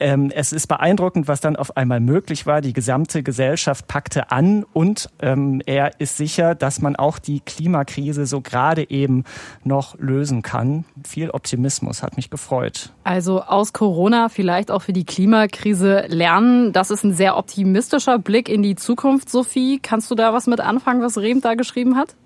ähm, 0.00 0.30
es 0.34 0.52
ist 0.52 0.66
beeindruckend, 0.66 1.28
was 1.28 1.40
dann 1.40 1.56
auf 1.56 1.76
einmal 1.76 2.00
möglich 2.00 2.46
war. 2.46 2.60
Die 2.60 2.72
gesamte 2.72 3.22
Gesellschaft 3.22 3.86
packte 3.86 4.30
an 4.30 4.64
und 4.72 5.08
ähm, 5.20 5.62
er 5.66 6.00
ist 6.00 6.16
sicher, 6.16 6.54
dass 6.54 6.80
man 6.80 6.96
auch 6.96 7.18
die 7.18 7.40
Klimakrise 7.40 8.26
so 8.26 8.40
gerade 8.40 8.90
eben 8.90 9.24
noch 9.64 9.98
lösen 9.98 10.42
kann. 10.42 10.84
Viel 11.06 11.30
Optimismus 11.30 12.02
hat 12.02 12.16
mich 12.16 12.30
gefreut. 12.30 12.92
Also 13.04 13.42
aus 13.42 13.72
Corona 13.72 14.28
vielleicht 14.28 14.70
auch 14.70 14.82
für 14.82 14.92
die 14.92 15.04
Klimakrise 15.04 16.06
lernen. 16.08 16.72
Das 16.72 16.90
ist 16.90 17.04
ein 17.04 17.14
sehr 17.14 17.36
optimistischer 17.36 18.18
Blick 18.18 18.48
in 18.48 18.62
die 18.62 18.76
Zukunft, 18.76 19.28
Sophie. 19.28 19.78
Kannst 19.82 20.10
du 20.10 20.14
da 20.14 20.32
was 20.32 20.46
mit 20.46 20.60
anfangen, 20.60 21.02
was 21.02 21.18
Rehm 21.18 21.40
da 21.40 21.54
geschrieben 21.54 21.96
hat? 21.96 22.16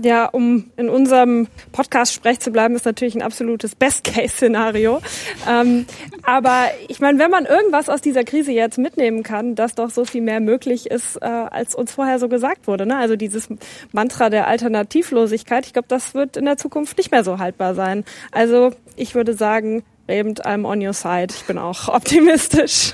Ja, 0.00 0.26
um 0.26 0.70
in 0.76 0.88
unserem 0.88 1.48
Podcast-Sprech 1.72 2.40
zu 2.40 2.50
bleiben, 2.50 2.74
ist 2.74 2.86
natürlich 2.86 3.14
ein 3.14 3.22
absolutes 3.22 3.74
Best-Case-Szenario. 3.74 5.00
Ähm, 5.48 5.86
aber 6.22 6.66
ich 6.88 7.00
meine, 7.00 7.18
wenn 7.18 7.30
man 7.30 7.46
irgendwas 7.46 7.88
aus 7.88 8.00
dieser 8.00 8.24
Krise 8.24 8.52
jetzt 8.52 8.78
mitnehmen 8.78 9.22
kann, 9.22 9.54
dass 9.54 9.74
doch 9.74 9.90
so 9.90 10.04
viel 10.04 10.22
mehr 10.22 10.40
möglich 10.40 10.90
ist, 10.90 11.16
äh, 11.16 11.26
als 11.26 11.74
uns 11.74 11.92
vorher 11.92 12.18
so 12.18 12.28
gesagt 12.28 12.66
wurde. 12.66 12.86
Ne? 12.86 12.96
Also 12.96 13.16
dieses 13.16 13.48
Mantra 13.92 14.30
der 14.30 14.46
Alternativlosigkeit, 14.46 15.66
ich 15.66 15.72
glaube, 15.72 15.88
das 15.88 16.14
wird 16.14 16.36
in 16.36 16.44
der 16.44 16.56
Zukunft 16.56 16.96
nicht 16.98 17.10
mehr 17.10 17.24
so 17.24 17.38
haltbar 17.38 17.74
sein. 17.74 18.04
Also 18.30 18.72
ich 18.96 19.14
würde 19.14 19.34
sagen, 19.34 19.82
Eben, 20.12 20.34
I'm 20.34 20.66
on 20.66 20.86
your 20.86 20.92
side. 20.92 21.28
Ich 21.30 21.44
bin 21.44 21.56
auch 21.56 21.88
optimistisch. 21.92 22.92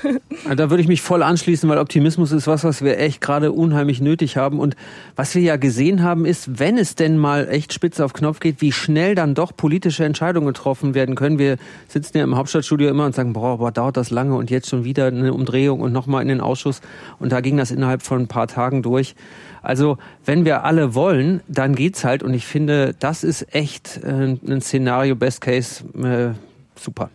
Da 0.55 0.69
würde 0.69 0.81
ich 0.81 0.87
mich 0.87 1.01
voll 1.01 1.21
anschließen, 1.21 1.67
weil 1.69 1.77
Optimismus 1.77 2.31
ist 2.31 2.47
was, 2.47 2.63
was 2.63 2.81
wir 2.81 2.97
echt 2.97 3.19
gerade 3.19 3.51
unheimlich 3.51 3.99
nötig 3.99 4.37
haben. 4.37 4.57
Und 4.57 4.77
was 5.17 5.35
wir 5.35 5.41
ja 5.41 5.57
gesehen 5.57 6.01
haben, 6.01 6.25
ist, 6.25 6.59
wenn 6.59 6.77
es 6.77 6.95
denn 6.95 7.17
mal 7.17 7.49
echt 7.49 7.73
spitze 7.73 8.05
auf 8.05 8.13
Knopf 8.13 8.39
geht, 8.39 8.61
wie 8.61 8.71
schnell 8.71 9.15
dann 9.15 9.35
doch 9.35 9.53
politische 9.55 10.05
Entscheidungen 10.05 10.47
getroffen 10.47 10.93
werden 10.93 11.15
können. 11.15 11.39
Wir 11.39 11.57
sitzen 11.89 12.17
ja 12.17 12.23
im 12.23 12.37
Hauptstadtstudio 12.37 12.87
immer 12.89 13.05
und 13.05 13.15
sagen, 13.15 13.33
boah, 13.33 13.57
boah 13.57 13.71
dauert 13.73 13.97
das 13.97 14.11
lange 14.11 14.35
und 14.35 14.49
jetzt 14.49 14.69
schon 14.69 14.85
wieder 14.85 15.07
eine 15.07 15.33
Umdrehung 15.33 15.81
und 15.81 15.91
nochmal 15.91 16.21
in 16.21 16.29
den 16.29 16.39
Ausschuss. 16.39 16.79
Und 17.19 17.33
da 17.33 17.41
ging 17.41 17.57
das 17.57 17.71
innerhalb 17.71 18.01
von 18.01 18.21
ein 18.21 18.27
paar 18.27 18.47
Tagen 18.47 18.81
durch. 18.81 19.15
Also 19.61 19.97
wenn 20.23 20.45
wir 20.45 20.63
alle 20.63 20.95
wollen, 20.95 21.41
dann 21.49 21.75
geht's 21.75 22.05
halt. 22.05 22.23
Und 22.23 22.33
ich 22.33 22.45
finde, 22.45 22.95
das 22.97 23.25
ist 23.25 23.53
echt 23.53 23.99
äh, 24.03 24.37
ein 24.47 24.61
Szenario 24.61 25.17
Best 25.17 25.41
Case. 25.41 25.83
Äh, 26.01 26.33
super. 26.79 27.09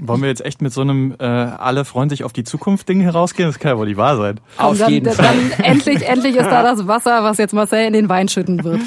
Wollen 0.00 0.22
wir 0.22 0.28
jetzt 0.28 0.44
echt 0.44 0.62
mit 0.62 0.72
so 0.72 0.80
einem 0.82 1.16
äh, 1.18 1.24
alle 1.24 1.84
freuen 1.84 2.08
sich 2.08 2.22
auf 2.22 2.32
die 2.32 2.44
Zukunft 2.44 2.88
Ding 2.88 3.00
herausgehen? 3.00 3.48
Das 3.48 3.58
kann 3.58 3.72
ja 3.72 3.78
wohl 3.78 3.88
nicht 3.88 3.96
wahr 3.96 4.16
sein. 4.16 4.40
Auf 4.56 4.78
dann, 4.78 4.92
jeden 4.92 5.06
dann, 5.06 5.14
Fall. 5.14 5.34
Dann 5.56 5.64
endlich, 5.64 6.06
endlich 6.06 6.36
ist 6.36 6.46
da 6.46 6.62
das 6.74 6.86
Wasser, 6.86 7.24
was 7.24 7.38
jetzt 7.38 7.52
Marcel 7.52 7.86
in 7.86 7.92
den 7.92 8.08
Wein 8.08 8.28
schütten 8.28 8.62
wird. 8.62 8.80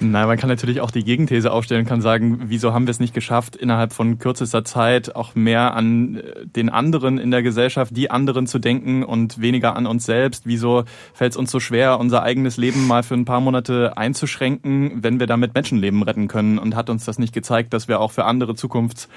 Nein, 0.00 0.28
man 0.28 0.38
kann 0.38 0.48
natürlich 0.48 0.80
auch 0.80 0.92
die 0.92 1.02
Gegenthese 1.02 1.50
aufstellen 1.50 1.80
und 1.82 1.88
kann 1.88 2.00
sagen, 2.00 2.42
wieso 2.44 2.72
haben 2.72 2.86
wir 2.86 2.92
es 2.92 3.00
nicht 3.00 3.14
geschafft, 3.14 3.56
innerhalb 3.56 3.92
von 3.92 4.18
kürzester 4.18 4.64
Zeit 4.64 5.16
auch 5.16 5.34
mehr 5.34 5.74
an 5.74 6.18
äh, 6.18 6.46
den 6.46 6.70
anderen 6.70 7.18
in 7.18 7.32
der 7.32 7.42
Gesellschaft, 7.42 7.96
die 7.96 8.10
anderen 8.10 8.46
zu 8.46 8.60
denken 8.60 9.02
und 9.02 9.40
weniger 9.40 9.74
an 9.74 9.86
uns 9.86 10.06
selbst? 10.06 10.46
Wieso 10.46 10.84
fällt 11.12 11.32
es 11.32 11.36
uns 11.36 11.50
so 11.50 11.58
schwer, 11.58 11.98
unser 11.98 12.22
eigenes 12.22 12.56
Leben 12.56 12.86
mal 12.86 13.02
für 13.02 13.14
ein 13.14 13.24
paar 13.24 13.40
Monate 13.40 13.96
einzuschränken, 13.96 15.02
wenn 15.02 15.18
wir 15.18 15.26
damit 15.26 15.54
Menschenleben 15.54 16.02
retten 16.02 16.28
können? 16.28 16.58
Und 16.58 16.76
hat 16.76 16.90
uns 16.90 17.04
das 17.04 17.18
nicht 17.18 17.34
gezeigt, 17.34 17.74
dass 17.74 17.88
wir 17.88 18.00
auch 18.00 18.12
für 18.12 18.24
andere 18.24 18.54
Zukunfts 18.54 19.08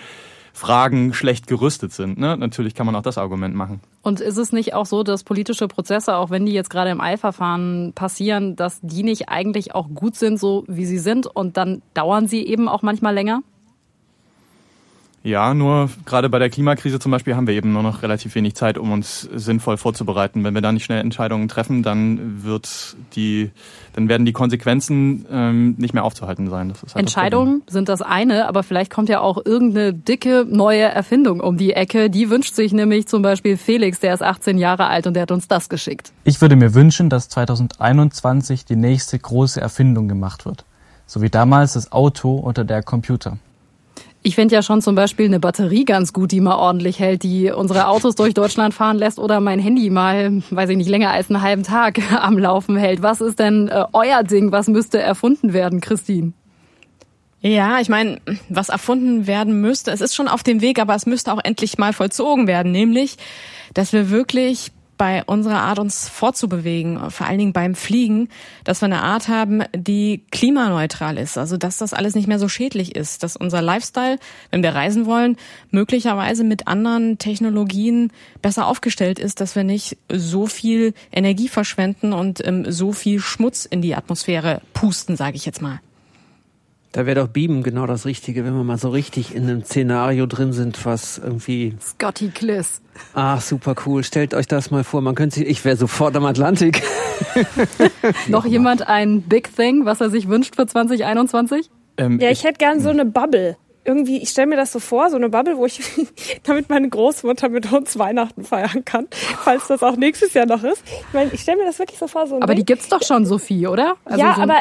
Fragen 0.54 1.14
schlecht 1.14 1.48
gerüstet 1.48 1.92
sind. 1.92 2.18
Ne? 2.18 2.38
Natürlich 2.38 2.76
kann 2.76 2.86
man 2.86 2.96
auch 2.96 3.02
das 3.02 3.18
Argument 3.18 3.56
machen. 3.56 3.82
Und 4.02 4.20
ist 4.20 4.38
es 4.38 4.52
nicht 4.52 4.74
auch 4.74 4.86
so, 4.86 5.04
dass 5.04 5.24
politische 5.24 5.68
Prozesse, 5.68 6.16
auch 6.16 6.30
wenn 6.30 6.46
die 6.46 6.54
jetzt 6.54 6.70
gerade 6.70 6.90
im 6.90 7.02
Eilverfahren 7.02 7.94
passieren, 7.94 8.56
dass 8.56 8.80
die 8.82 9.04
nicht 9.04 9.30
eigentlich 9.30 9.76
auch 9.76 9.88
gut 9.94 10.16
sind, 10.16 10.40
so 10.40 10.64
wie 10.68 10.86
sie 10.86 11.00
sind 11.00 11.28
und 11.28 11.58
dann 11.58 11.82
dauern 11.94 12.28
sie 12.28 12.46
eben 12.46 12.68
auch 12.68 12.82
manchmal 12.82 13.14
länger? 13.14 13.42
Ja, 15.24 15.54
nur 15.54 15.90
gerade 16.06 16.30
bei 16.30 16.40
der 16.40 16.50
Klimakrise 16.50 17.00
zum 17.00 17.12
Beispiel 17.12 17.36
haben 17.36 17.46
wir 17.46 17.54
eben 17.54 17.72
nur 17.72 17.84
noch 17.84 18.02
relativ 18.02 18.34
wenig 18.34 18.56
Zeit, 18.56 18.80
um 18.80 18.92
uns 18.92 19.22
sinnvoll 19.22 19.78
vorzubereiten. 19.78 20.44
Wenn 20.44 20.56
wir 20.56 20.62
da 20.62 20.72
nicht 20.72 20.84
schnell 20.84 21.00
Entscheidungen 21.00 21.48
treffen, 21.48 21.84
dann 21.84 22.44
wird 22.44 22.96
die, 23.16 23.52
dann 23.94 24.10
werden 24.10 24.26
die 24.26 24.34
Konsequenzen 24.34 25.26
ähm, 25.32 25.76
nicht 25.78 25.94
mehr 25.94 26.04
aufzuhalten 26.04 26.50
sein. 26.50 26.70
Das 26.70 26.82
ist 26.82 26.96
halt 26.96 27.02
Entscheidungen 27.02 27.62
das 27.66 27.74
sind 27.74 27.88
das 27.88 28.02
eine, 28.02 28.48
aber 28.48 28.64
vielleicht 28.64 28.92
kommt 28.92 29.10
ja 29.10 29.20
auch 29.20 29.38
irgendeine 29.46 29.94
dicke 29.94 30.48
neue 30.50 30.84
Erfindung 30.84 31.40
um 31.40 31.56
die 31.56 31.74
Ecke. 31.74 32.10
Die 32.10 32.32
wünscht 32.32 32.56
sich 32.56 32.74
nämlich 32.74 33.08
zum 33.08 33.22
Beispiel 33.22 33.58
Felix, 33.58 34.00
der 34.00 34.16
ist 34.16 34.24
18 34.24 34.58
Jahre 34.58 34.88
alt 34.88 35.06
und 35.06 35.14
der 35.14 35.24
hat 35.24 35.32
uns 35.32 35.48
das 35.48 35.70
geschickt. 35.70 36.12
Ich 36.24 36.42
würde 36.42 36.56
mir 36.56 36.74
wünschen, 36.74 37.10
dass 37.10 37.30
2021 37.30 38.66
die 38.66 38.76
nächste 38.76 39.20
große 39.20 39.62
Erfindung 39.62 40.08
gemacht 40.08 40.46
wird. 40.46 40.66
So 41.06 41.22
wie 41.22 41.30
damals 41.30 41.74
das 41.74 41.92
Auto 41.92 42.40
oder 42.40 42.64
der 42.64 42.82
Computer. 42.82 43.38
Ich 44.24 44.36
finde 44.36 44.54
ja 44.54 44.62
schon 44.62 44.82
zum 44.84 44.94
Beispiel 44.94 45.26
eine 45.26 45.40
Batterie 45.40 45.84
ganz 45.84 46.14
gut, 46.14 46.32
die 46.32 46.42
mal 46.42 46.56
ordentlich 46.56 47.00
hält, 47.00 47.24
die 47.24 47.50
unsere 47.50 47.88
Autos 47.88 48.14
durch 48.14 48.36
Deutschland 48.36 48.74
fahren 48.74 48.98
lässt 48.98 49.18
oder 49.18 49.40
mein 49.40 49.58
Handy 49.58 49.90
mal, 49.90 50.44
weiß 50.52 50.70
ich 50.70 50.78
nicht, 50.78 50.90
länger 50.90 51.10
als 51.10 51.30
einen 51.30 51.42
halben 51.42 51.64
Tag 51.64 52.00
am 52.22 52.38
Laufen 52.38 52.78
hält. 52.78 53.02
Was 53.02 53.20
ist 53.20 53.40
denn 53.40 53.68
äh, 53.68 53.86
euer 53.94 54.24
Ding? 54.24 54.52
Was 54.52 54.68
müsste 54.68 55.00
erfunden 55.00 55.54
werden, 55.54 55.82
Christine? 55.82 56.34
Ja, 57.42 57.80
ich 57.80 57.90
meine, 57.90 58.22
was 58.50 58.70
erfunden 58.70 59.26
werden 59.26 59.60
müsste, 59.62 59.90
es 59.90 60.02
ist 60.02 60.14
schon 60.14 60.28
auf 60.28 60.44
dem 60.44 60.62
Weg, 60.62 60.80
aber 60.80 60.94
es 60.94 61.08
müsste 61.08 61.34
auch 61.34 61.40
endlich 61.44 61.80
mal 61.80 61.92
vollzogen 61.92 62.46
werden, 62.46 62.72
nämlich, 62.72 63.18
dass 63.74 63.94
wir 63.94 64.12
wirklich 64.12 64.72
bei 65.02 65.24
unserer 65.24 65.62
Art, 65.62 65.80
uns 65.80 66.08
fortzubewegen, 66.08 67.10
vor 67.10 67.26
allen 67.26 67.40
Dingen 67.40 67.54
beim 67.54 67.74
Fliegen, 67.74 68.30
dass 68.64 68.82
wir 68.82 68.86
eine 68.86 69.02
Art 69.02 69.30
haben, 69.30 69.64
die 69.76 70.28
klimaneutral 70.30 71.18
ist. 71.18 71.40
Also 71.40 71.58
dass 71.58 71.80
das 71.80 71.96
alles 71.96 72.14
nicht 72.14 72.28
mehr 72.28 72.38
so 72.38 72.48
schädlich 72.48 72.96
ist, 72.96 73.24
dass 73.24 73.36
unser 73.36 73.64
Lifestyle, 73.64 74.20
wenn 74.52 74.62
wir 74.62 74.76
reisen 74.76 75.08
wollen, 75.08 75.38
möglicherweise 75.72 76.44
mit 76.44 76.68
anderen 76.68 77.18
Technologien 77.18 78.12
besser 78.44 78.68
aufgestellt 78.68 79.18
ist, 79.18 79.42
dass 79.42 79.56
wir 79.56 79.64
nicht 79.64 79.98
so 80.08 80.46
viel 80.46 80.94
Energie 81.12 81.48
verschwenden 81.48 82.14
und 82.14 82.46
ähm, 82.46 82.72
so 82.72 82.92
viel 82.92 83.22
Schmutz 83.22 83.66
in 83.66 83.82
die 83.82 83.96
Atmosphäre 83.96 84.62
pusten, 84.76 85.16
sage 85.16 85.36
ich 85.36 85.48
jetzt 85.48 85.64
mal. 85.64 85.80
Da 86.92 87.06
wäre 87.06 87.22
doch 87.22 87.28
Beamen 87.30 87.64
genau 87.64 87.86
das 87.86 88.06
Richtige, 88.06 88.44
wenn 88.44 88.54
wir 88.54 88.66
mal 88.66 88.78
so 88.78 88.90
richtig 88.90 89.34
in 89.34 89.44
einem 89.44 89.64
Szenario 89.64 90.26
drin 90.26 90.52
sind, 90.52 90.86
was 90.86 91.18
irgendwie. 91.18 91.76
Scotty 91.82 92.30
Kliss. 92.30 92.82
Ach, 93.14 93.40
super 93.40 93.76
cool. 93.86 94.04
Stellt 94.04 94.34
euch 94.34 94.46
das 94.46 94.72
mal 94.72 94.84
vor. 94.84 95.02
Man 95.02 95.16
könnte 95.16 95.36
sich, 95.40 95.48
ich 95.48 95.64
wäre 95.64 95.78
sofort 95.78 96.16
am 96.18 96.26
Atlantik. 96.26 96.84
Noch 98.28 98.46
jemand 98.46 98.88
ein 98.90 99.22
Big 99.22 99.56
Thing, 99.56 99.86
was 99.86 100.02
er 100.02 100.10
sich 100.10 100.28
wünscht 100.28 100.58
für 100.58 100.68
2021? 100.68 101.70
Ähm, 101.96 102.20
ja, 102.20 102.30
ich 102.30 102.44
hätte 102.44 102.58
gern 102.58 102.82
so 102.82 102.90
eine 102.90 103.06
Bubble. 103.06 103.56
Irgendwie, 103.84 104.22
ich 104.22 104.30
stelle 104.30 104.48
mir 104.48 104.58
das 104.58 104.72
so 104.74 104.80
vor, 104.80 105.10
so 105.10 105.16
eine 105.16 105.30
Bubble, 105.30 105.58
wo 105.58 105.66
ich, 105.66 105.80
damit 106.44 106.70
meine 106.70 106.90
Großmutter 106.90 107.48
mit 107.50 107.72
uns 107.72 107.98
Weihnachten 107.98 108.44
feiern 108.44 108.84
kann, 108.86 109.08
falls 109.12 109.68
das 109.68 109.82
auch 109.82 109.96
nächstes 109.96 110.34
Jahr 110.34 110.46
noch 110.46 110.64
ist. 110.64 110.84
Ich 110.86 111.14
meine, 111.14 111.32
ich 111.34 111.42
stelle 111.42 111.60
mir 111.60 111.66
das 111.66 111.80
wirklich 111.80 111.98
so 111.98 112.08
vor, 112.08 112.28
so 112.28 112.36
Aber 112.36 112.48
Ding. 112.48 112.58
die 112.58 112.66
gibt's 112.66 112.90
doch 112.90 113.02
schon, 113.02 113.26
Sophie, 113.26 113.66
oder? 113.66 113.96
Also 114.06 114.20
ja, 114.20 114.36
so 114.36 114.42
aber 114.42 114.58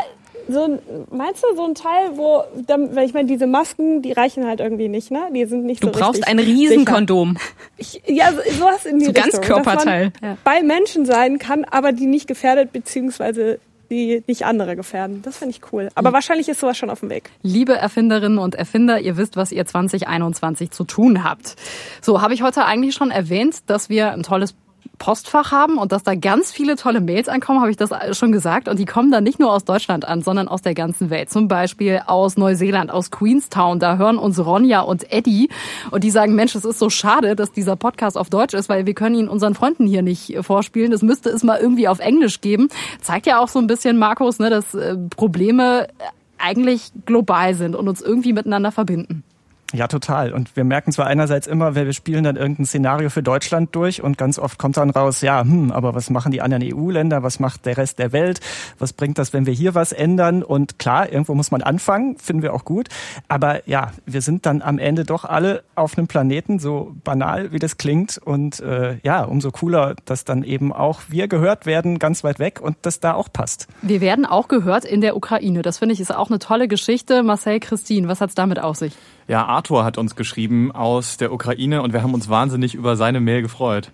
so 0.52 0.64
ein, 0.64 0.78
meinst 1.10 1.42
du 1.42 1.56
so 1.56 1.64
ein 1.64 1.74
Teil, 1.74 2.16
wo, 2.16 2.42
dann, 2.66 2.94
weil 2.94 3.06
ich 3.06 3.14
meine, 3.14 3.28
diese 3.28 3.46
Masken, 3.46 4.02
die 4.02 4.12
reichen 4.12 4.46
halt 4.46 4.60
irgendwie 4.60 4.88
nicht, 4.88 5.10
ne? 5.10 5.28
Die 5.34 5.44
sind 5.46 5.64
nicht 5.64 5.82
Du 5.82 5.88
so 5.88 5.92
brauchst 5.92 6.26
richtig 6.26 6.28
ein 6.28 6.38
Riesenkondom. 6.38 7.38
Ich, 7.76 8.02
ja, 8.06 8.32
so, 8.32 8.38
sowas 8.58 8.84
in 8.84 8.98
die 8.98 9.06
So 9.06 9.12
Richtung. 9.12 9.32
Ganzkörperteil. 9.32 10.10
Dass 10.10 10.20
man 10.22 10.38
bei 10.44 10.62
Menschen 10.62 11.06
sein 11.06 11.38
kann, 11.38 11.64
aber 11.64 11.92
die 11.92 12.06
nicht 12.06 12.26
gefährdet, 12.26 12.72
beziehungsweise 12.72 13.58
die 13.90 14.22
nicht 14.26 14.44
andere 14.46 14.76
gefährden. 14.76 15.22
Das 15.22 15.38
finde 15.38 15.56
ich 15.56 15.72
cool. 15.72 15.88
Aber 15.94 16.12
wahrscheinlich 16.12 16.48
ist 16.48 16.60
sowas 16.60 16.78
schon 16.78 16.90
auf 16.90 17.00
dem 17.00 17.10
Weg. 17.10 17.30
Liebe 17.42 17.74
Erfinderinnen 17.74 18.38
und 18.38 18.54
Erfinder, 18.54 19.00
ihr 19.00 19.16
wisst, 19.16 19.36
was 19.36 19.50
ihr 19.52 19.66
2021 19.66 20.70
zu 20.70 20.84
tun 20.84 21.24
habt. 21.24 21.56
So, 22.00 22.22
habe 22.22 22.32
ich 22.34 22.42
heute 22.42 22.64
eigentlich 22.64 22.94
schon 22.94 23.10
erwähnt, 23.10 23.56
dass 23.66 23.88
wir 23.88 24.12
ein 24.12 24.22
tolles 24.22 24.54
Postfach 25.00 25.50
haben 25.50 25.78
und 25.78 25.92
dass 25.92 26.02
da 26.04 26.14
ganz 26.14 26.52
viele 26.52 26.76
tolle 26.76 27.00
Mails 27.00 27.28
ankommen, 27.28 27.60
habe 27.60 27.70
ich 27.70 27.76
das 27.78 27.90
schon 28.16 28.32
gesagt. 28.32 28.68
Und 28.68 28.78
die 28.78 28.84
kommen 28.84 29.10
dann 29.10 29.24
nicht 29.24 29.40
nur 29.40 29.50
aus 29.50 29.64
Deutschland 29.64 30.04
an, 30.04 30.20
sondern 30.22 30.46
aus 30.46 30.60
der 30.60 30.74
ganzen 30.74 31.08
Welt. 31.08 31.30
Zum 31.30 31.48
Beispiel 31.48 32.02
aus 32.06 32.36
Neuseeland, 32.36 32.90
aus 32.90 33.10
Queenstown. 33.10 33.80
Da 33.80 33.96
hören 33.96 34.18
uns 34.18 34.38
Ronja 34.38 34.82
und 34.82 35.10
Eddie 35.10 35.48
und 35.90 36.04
die 36.04 36.10
sagen, 36.10 36.34
Mensch, 36.34 36.54
es 36.54 36.66
ist 36.66 36.78
so 36.78 36.90
schade, 36.90 37.34
dass 37.34 37.50
dieser 37.50 37.76
Podcast 37.76 38.18
auf 38.18 38.28
Deutsch 38.28 38.52
ist, 38.52 38.68
weil 38.68 38.84
wir 38.84 38.94
können 38.94 39.16
ihn 39.16 39.28
unseren 39.28 39.54
Freunden 39.54 39.86
hier 39.86 40.02
nicht 40.02 40.36
vorspielen. 40.42 40.90
Das 40.90 41.00
müsste 41.00 41.30
es 41.30 41.42
mal 41.42 41.58
irgendwie 41.58 41.88
auf 41.88 41.98
Englisch 41.98 42.42
geben. 42.42 42.68
Zeigt 43.00 43.26
ja 43.26 43.40
auch 43.40 43.48
so 43.48 43.58
ein 43.58 43.66
bisschen, 43.66 43.96
Markus, 43.96 44.38
ne, 44.38 44.50
dass 44.50 44.74
äh, 44.74 44.96
Probleme 45.16 45.88
eigentlich 46.36 46.92
global 47.06 47.54
sind 47.54 47.74
und 47.74 47.88
uns 47.88 48.02
irgendwie 48.02 48.34
miteinander 48.34 48.70
verbinden. 48.70 49.24
Ja, 49.72 49.86
total. 49.86 50.32
Und 50.32 50.56
wir 50.56 50.64
merken 50.64 50.90
zwar 50.90 51.06
einerseits 51.06 51.46
immer, 51.46 51.74
wir 51.76 51.92
spielen 51.92 52.24
dann 52.24 52.36
irgendein 52.36 52.66
Szenario 52.66 53.08
für 53.08 53.22
Deutschland 53.22 53.74
durch 53.74 54.02
und 54.02 54.18
ganz 54.18 54.38
oft 54.38 54.58
kommt 54.58 54.76
dann 54.76 54.90
raus, 54.90 55.20
ja, 55.20 55.42
hm, 55.42 55.70
aber 55.70 55.94
was 55.94 56.10
machen 56.10 56.32
die 56.32 56.42
anderen 56.42 56.64
EU-Länder, 56.64 57.22
was 57.22 57.38
macht 57.38 57.66
der 57.66 57.76
Rest 57.76 58.00
der 58.00 58.12
Welt, 58.12 58.40
was 58.78 58.92
bringt 58.92 59.18
das, 59.18 59.32
wenn 59.32 59.46
wir 59.46 59.52
hier 59.52 59.74
was 59.74 59.92
ändern? 59.92 60.42
Und 60.42 60.78
klar, 60.80 61.10
irgendwo 61.10 61.34
muss 61.34 61.52
man 61.52 61.62
anfangen, 61.62 62.16
finden 62.18 62.42
wir 62.42 62.52
auch 62.52 62.64
gut. 62.64 62.88
Aber 63.28 63.68
ja, 63.68 63.92
wir 64.06 64.22
sind 64.22 64.44
dann 64.44 64.60
am 64.60 64.78
Ende 64.78 65.04
doch 65.04 65.24
alle 65.24 65.62
auf 65.76 65.96
einem 65.96 66.08
Planeten, 66.08 66.58
so 66.58 66.96
banal 67.04 67.52
wie 67.52 67.60
das 67.60 67.76
klingt. 67.76 68.18
Und 68.18 68.58
äh, 68.60 68.98
ja, 69.04 69.22
umso 69.22 69.52
cooler, 69.52 69.94
dass 70.04 70.24
dann 70.24 70.42
eben 70.42 70.72
auch 70.72 71.02
wir 71.08 71.28
gehört 71.28 71.66
werden, 71.66 72.00
ganz 72.00 72.24
weit 72.24 72.40
weg 72.40 72.60
und 72.60 72.76
das 72.82 72.98
da 72.98 73.14
auch 73.14 73.32
passt. 73.32 73.68
Wir 73.82 74.00
werden 74.00 74.26
auch 74.26 74.48
gehört 74.48 74.84
in 74.84 75.00
der 75.00 75.16
Ukraine. 75.16 75.62
Das 75.62 75.78
finde 75.78 75.92
ich 75.92 76.00
ist 76.00 76.14
auch 76.14 76.28
eine 76.28 76.40
tolle 76.40 76.66
Geschichte. 76.66 77.22
Marcel 77.22 77.60
Christine, 77.60 78.08
was 78.08 78.20
hat's 78.20 78.34
damit 78.34 78.58
auf 78.58 78.76
sich? 78.76 78.94
Ja, 79.28 79.46
Arthur 79.46 79.84
hat 79.84 79.98
uns 79.98 80.16
geschrieben 80.16 80.72
aus 80.72 81.16
der 81.16 81.32
Ukraine 81.32 81.82
und 81.82 81.92
wir 81.92 82.02
haben 82.02 82.14
uns 82.14 82.28
wahnsinnig 82.28 82.74
über 82.74 82.96
seine 82.96 83.20
Mail 83.20 83.42
gefreut. 83.42 83.92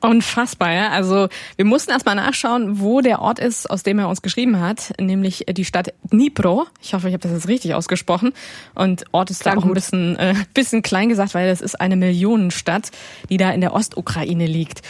Unfassbar, 0.00 0.72
ja. 0.72 0.88
Also 0.90 1.28
wir 1.56 1.64
mussten 1.66 1.90
erstmal 1.90 2.14
nachschauen, 2.14 2.80
wo 2.80 3.02
der 3.02 3.20
Ort 3.20 3.38
ist, 3.38 3.70
aus 3.70 3.82
dem 3.82 3.98
er 3.98 4.08
uns 4.08 4.22
geschrieben 4.22 4.58
hat, 4.58 4.94
nämlich 4.98 5.44
die 5.50 5.64
Stadt 5.64 5.92
Dnipro. 6.10 6.66
Ich 6.80 6.94
hoffe, 6.94 7.08
ich 7.08 7.12
habe 7.12 7.22
das 7.22 7.32
jetzt 7.32 7.48
richtig 7.48 7.74
ausgesprochen. 7.74 8.32
Und 8.74 9.04
Ort 9.12 9.30
ist 9.30 9.44
da 9.44 9.54
auch 9.54 9.64
ein 9.64 9.74
bisschen, 9.74 10.16
äh, 10.16 10.34
bisschen 10.54 10.80
klein 10.80 11.10
gesagt, 11.10 11.34
weil 11.34 11.48
das 11.48 11.60
ist 11.60 11.78
eine 11.78 11.96
Millionenstadt, 11.96 12.90
die 13.28 13.36
da 13.36 13.50
in 13.50 13.60
der 13.60 13.74
Ostukraine 13.74 14.46
liegt. 14.46 14.80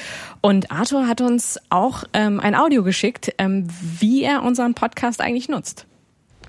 Und 0.42 0.70
Arthur 0.70 1.08
hat 1.08 1.20
uns 1.20 1.58
auch 1.70 2.04
ähm, 2.12 2.38
ein 2.38 2.54
Audio 2.54 2.84
geschickt, 2.84 3.34
ähm, 3.38 3.66
wie 3.98 4.22
er 4.22 4.44
unseren 4.44 4.74
Podcast 4.74 5.20
eigentlich 5.20 5.48
nutzt. 5.48 5.86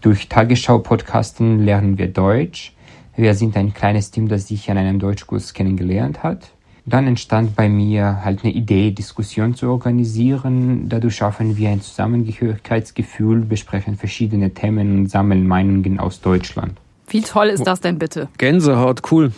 Durch 0.01 0.29
Tagesschau-Podcasten 0.29 1.59
lernen 1.59 1.97
wir 1.97 2.07
Deutsch. 2.07 2.73
Wir 3.15 3.33
sind 3.35 3.57
ein 3.57 3.73
kleines 3.73 4.11
Team, 4.11 4.27
das 4.27 4.47
sich 4.47 4.71
an 4.71 4.77
einem 4.77 4.99
Deutschkurs 4.99 5.53
kennengelernt 5.53 6.23
hat. 6.23 6.51
Dann 6.85 7.07
entstand 7.07 7.55
bei 7.55 7.69
mir 7.69 8.23
halt 8.23 8.43
eine 8.43 8.53
Idee, 8.53 8.91
Diskussion 8.91 9.53
zu 9.53 9.69
organisieren. 9.69 10.89
Dadurch 10.89 11.15
schaffen 11.15 11.57
wir 11.57 11.69
ein 11.69 11.81
Zusammengehörigkeitsgefühl, 11.81 13.41
besprechen 13.41 13.97
verschiedene 13.97 14.53
Themen 14.53 14.97
und 14.97 15.11
sammeln 15.11 15.47
Meinungen 15.47 15.99
aus 15.99 16.21
Deutschland. 16.21 16.73
Wie 17.07 17.21
toll 17.21 17.47
ist 17.47 17.67
das 17.67 17.81
denn 17.81 17.99
bitte? 17.99 18.29
Gänsehaut, 18.37 19.01
cool. 19.11 19.31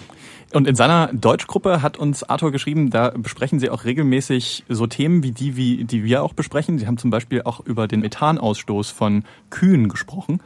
Und 0.54 0.68
in 0.68 0.76
seiner 0.76 1.12
Deutschgruppe 1.12 1.82
hat 1.82 1.98
uns 1.98 2.24
Arthur 2.24 2.52
geschrieben, 2.52 2.92
da 2.92 3.10
besprechen 3.10 3.60
sie 3.60 3.70
auch 3.70 3.86
regelmäßig 3.86 4.66
so 4.70 4.86
Themen 4.86 5.24
wie 5.24 5.32
die, 5.32 5.58
wie, 5.58 5.84
die 5.84 6.04
wir 6.04 6.24
auch 6.24 6.34
besprechen. 6.34 6.78
Sie 6.78 6.86
haben 6.86 6.98
zum 6.98 7.10
Beispiel 7.10 7.42
auch 7.44 7.60
über 7.62 7.88
den 7.88 8.02
Methanausstoß 8.02 8.92
von 8.92 9.24
Kühen 9.50 9.90
gesprochen. 9.90 10.42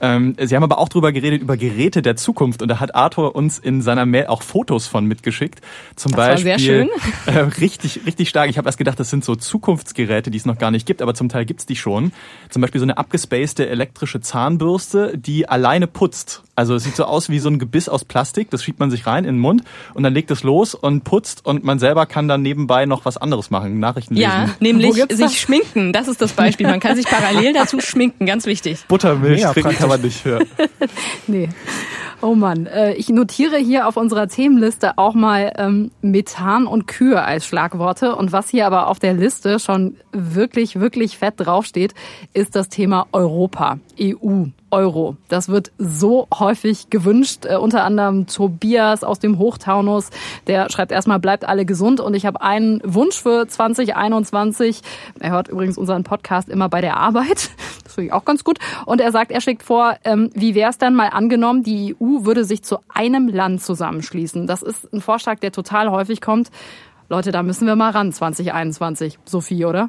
Ähm, 0.00 0.36
sie 0.40 0.54
haben 0.54 0.62
aber 0.62 0.78
auch 0.78 0.88
darüber 0.88 1.10
geredet, 1.10 1.42
über 1.42 1.56
Geräte 1.56 2.02
der 2.02 2.14
Zukunft. 2.14 2.62
Und 2.62 2.68
da 2.68 2.78
hat 2.78 2.94
Arthur 2.94 3.34
uns 3.34 3.58
in 3.58 3.82
seiner 3.82 4.06
Mail 4.06 4.26
auch 4.28 4.42
Fotos 4.42 4.86
von 4.86 5.06
mitgeschickt. 5.06 5.60
Zum 5.96 6.12
Das 6.12 6.18
war 6.18 6.28
Beispiel 6.28 6.44
sehr 6.44 6.58
schön. 6.58 6.88
Äh, 7.26 7.40
richtig, 7.60 8.06
richtig 8.06 8.28
stark. 8.28 8.48
Ich 8.48 8.56
habe 8.56 8.68
erst 8.68 8.78
gedacht, 8.78 8.98
das 8.98 9.10
sind 9.10 9.24
so 9.24 9.34
Zukunftsgeräte, 9.34 10.30
die 10.30 10.38
es 10.38 10.46
noch 10.46 10.56
gar 10.56 10.70
nicht 10.70 10.86
gibt, 10.86 11.02
aber 11.02 11.14
zum 11.14 11.28
Teil 11.28 11.44
gibt's 11.44 11.66
die 11.66 11.76
schon. 11.76 12.12
Zum 12.48 12.62
Beispiel 12.62 12.78
so 12.78 12.84
eine 12.84 12.96
abgespacede 12.96 13.68
elektrische 13.68 14.20
Zahnbürste, 14.20 15.18
die 15.18 15.48
alleine 15.48 15.86
putzt. 15.86 16.42
Also 16.58 16.74
es 16.74 16.82
sieht 16.82 16.96
so 16.96 17.04
aus 17.04 17.28
wie 17.28 17.38
so 17.38 17.48
ein 17.48 17.60
Gebiss 17.60 17.88
aus 17.88 18.04
Plastik, 18.04 18.50
das 18.50 18.64
schiebt 18.64 18.80
man 18.80 18.90
sich 18.90 19.06
rein 19.06 19.24
in 19.24 19.36
den 19.36 19.40
Mund 19.40 19.62
und 19.94 20.02
dann 20.02 20.12
legt 20.12 20.28
es 20.32 20.42
los 20.42 20.74
und 20.74 21.04
putzt 21.04 21.46
und 21.46 21.62
man 21.62 21.78
selber 21.78 22.04
kann 22.04 22.26
dann 22.26 22.42
nebenbei 22.42 22.84
noch 22.84 23.04
was 23.04 23.16
anderes 23.16 23.52
machen, 23.52 23.78
Nachrichten 23.78 24.16
lesen. 24.16 24.24
Ja, 24.28 24.50
nämlich 24.58 24.94
sich 24.94 25.06
das? 25.06 25.36
schminken. 25.36 25.92
Das 25.92 26.08
ist 26.08 26.20
das 26.20 26.32
Beispiel. 26.32 26.66
Man 26.66 26.80
kann 26.80 26.96
sich 26.96 27.06
parallel 27.08 27.52
dazu 27.52 27.78
schminken, 27.78 28.26
ganz 28.26 28.44
wichtig. 28.46 28.84
Buttermilch 28.88 29.36
Mega 29.36 29.52
trinken 29.52 29.76
kann 29.76 29.88
man 29.88 30.02
nicht 30.02 30.24
hören. 30.24 30.46
Nee. 31.28 31.48
Oh 32.20 32.34
Mann, 32.34 32.66
äh, 32.66 32.94
ich 32.94 33.10
notiere 33.10 33.58
hier 33.58 33.86
auf 33.86 33.96
unserer 33.96 34.26
Themenliste 34.26 34.98
auch 34.98 35.14
mal 35.14 35.52
ähm, 35.56 35.92
Methan 36.00 36.66
und 36.66 36.88
Kühe 36.88 37.22
als 37.22 37.46
Schlagworte. 37.46 38.16
Und 38.16 38.32
was 38.32 38.48
hier 38.48 38.66
aber 38.66 38.88
auf 38.88 38.98
der 38.98 39.14
Liste 39.14 39.60
schon 39.60 39.96
wirklich, 40.10 40.80
wirklich 40.80 41.18
fett 41.18 41.34
draufsteht, 41.36 41.94
ist 42.32 42.56
das 42.56 42.68
Thema 42.68 43.06
Europa, 43.12 43.78
EU. 44.00 44.46
Euro. 44.70 45.16
Das 45.28 45.48
wird 45.48 45.72
so 45.78 46.28
häufig 46.32 46.90
gewünscht. 46.90 47.44
Äh, 47.44 47.56
unter 47.56 47.84
anderem 47.84 48.26
Tobias 48.26 49.04
aus 49.04 49.18
dem 49.18 49.38
Hochtaunus, 49.38 50.10
der 50.46 50.70
schreibt 50.70 50.92
erstmal, 50.92 51.18
bleibt 51.18 51.46
alle 51.46 51.64
gesund. 51.64 52.00
Und 52.00 52.14
ich 52.14 52.26
habe 52.26 52.40
einen 52.40 52.80
Wunsch 52.84 53.22
für 53.22 53.46
2021. 53.46 54.82
Er 55.20 55.30
hört 55.30 55.48
übrigens 55.48 55.78
unseren 55.78 56.04
Podcast 56.04 56.48
immer 56.48 56.68
bei 56.68 56.80
der 56.80 56.96
Arbeit. 56.96 57.50
Das 57.88 57.94
finde 57.94 58.08
ich 58.08 58.12
auch 58.12 58.26
ganz 58.26 58.44
gut. 58.44 58.58
Und 58.84 59.00
er 59.00 59.12
sagt, 59.12 59.32
er 59.32 59.40
schlägt 59.40 59.62
vor, 59.62 59.96
ähm, 60.04 60.28
wie 60.34 60.54
wäre 60.54 60.68
es 60.68 60.76
denn 60.76 60.94
mal 60.94 61.08
angenommen, 61.08 61.62
die 61.62 61.96
EU 61.98 62.26
würde 62.26 62.44
sich 62.44 62.62
zu 62.62 62.80
einem 62.90 63.28
Land 63.28 63.62
zusammenschließen. 63.62 64.46
Das 64.46 64.60
ist 64.60 64.92
ein 64.92 65.00
Vorschlag, 65.00 65.38
der 65.38 65.52
total 65.52 65.90
häufig 65.90 66.20
kommt. 66.20 66.50
Leute, 67.08 67.32
da 67.32 67.42
müssen 67.42 67.66
wir 67.66 67.76
mal 67.76 67.90
ran 67.90 68.12
2021. 68.12 69.18
Sophie, 69.24 69.64
oder? 69.64 69.88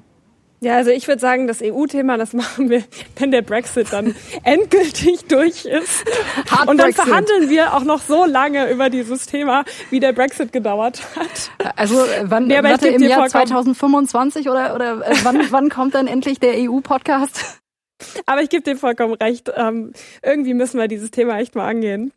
Ja, 0.61 0.75
also 0.75 0.91
ich 0.91 1.07
würde 1.07 1.21
sagen, 1.21 1.47
das 1.47 1.61
EU-Thema, 1.63 2.17
das 2.17 2.33
machen 2.33 2.69
wir, 2.69 2.83
wenn 3.17 3.31
der 3.31 3.41
Brexit 3.41 3.87
dann 3.93 4.13
endgültig 4.43 5.25
durch 5.29 5.65
ist. 5.65 6.03
Hard 6.51 6.67
Und 6.67 6.77
dann 6.77 6.87
Brexit. 6.87 7.05
verhandeln 7.05 7.49
wir 7.49 7.73
auch 7.73 7.83
noch 7.85 8.01
so 8.01 8.25
lange 8.25 8.69
über 8.69 8.89
dieses 8.89 9.25
Thema, 9.25 9.63
wie 9.89 9.99
der 10.01 10.11
Brexit 10.11 10.51
gedauert 10.51 11.01
hat. 11.15 11.73
Also 11.77 12.03
äh, 12.03 12.23
wann 12.25 12.47
Nee, 12.47 12.61
warte, 12.61 12.89
im 12.89 13.01
Jahr 13.01 13.19
vollkommen- 13.21 13.47
2025 13.47 14.49
oder, 14.49 14.75
oder 14.75 15.07
äh, 15.07 15.15
wann, 15.23 15.41
wann 15.51 15.69
kommt 15.69 15.95
dann 15.95 16.07
endlich 16.07 16.39
der 16.39 16.53
EU-Podcast? 16.57 17.59
Aber 18.25 18.41
ich 18.41 18.49
gebe 18.49 18.63
dir 18.63 18.77
vollkommen 18.77 19.13
recht. 19.13 19.51
Ähm, 19.55 19.93
irgendwie 20.23 20.53
müssen 20.53 20.77
wir 20.79 20.87
dieses 20.87 21.11
Thema 21.11 21.39
echt 21.39 21.55
mal 21.55 21.67
angehen. 21.67 22.11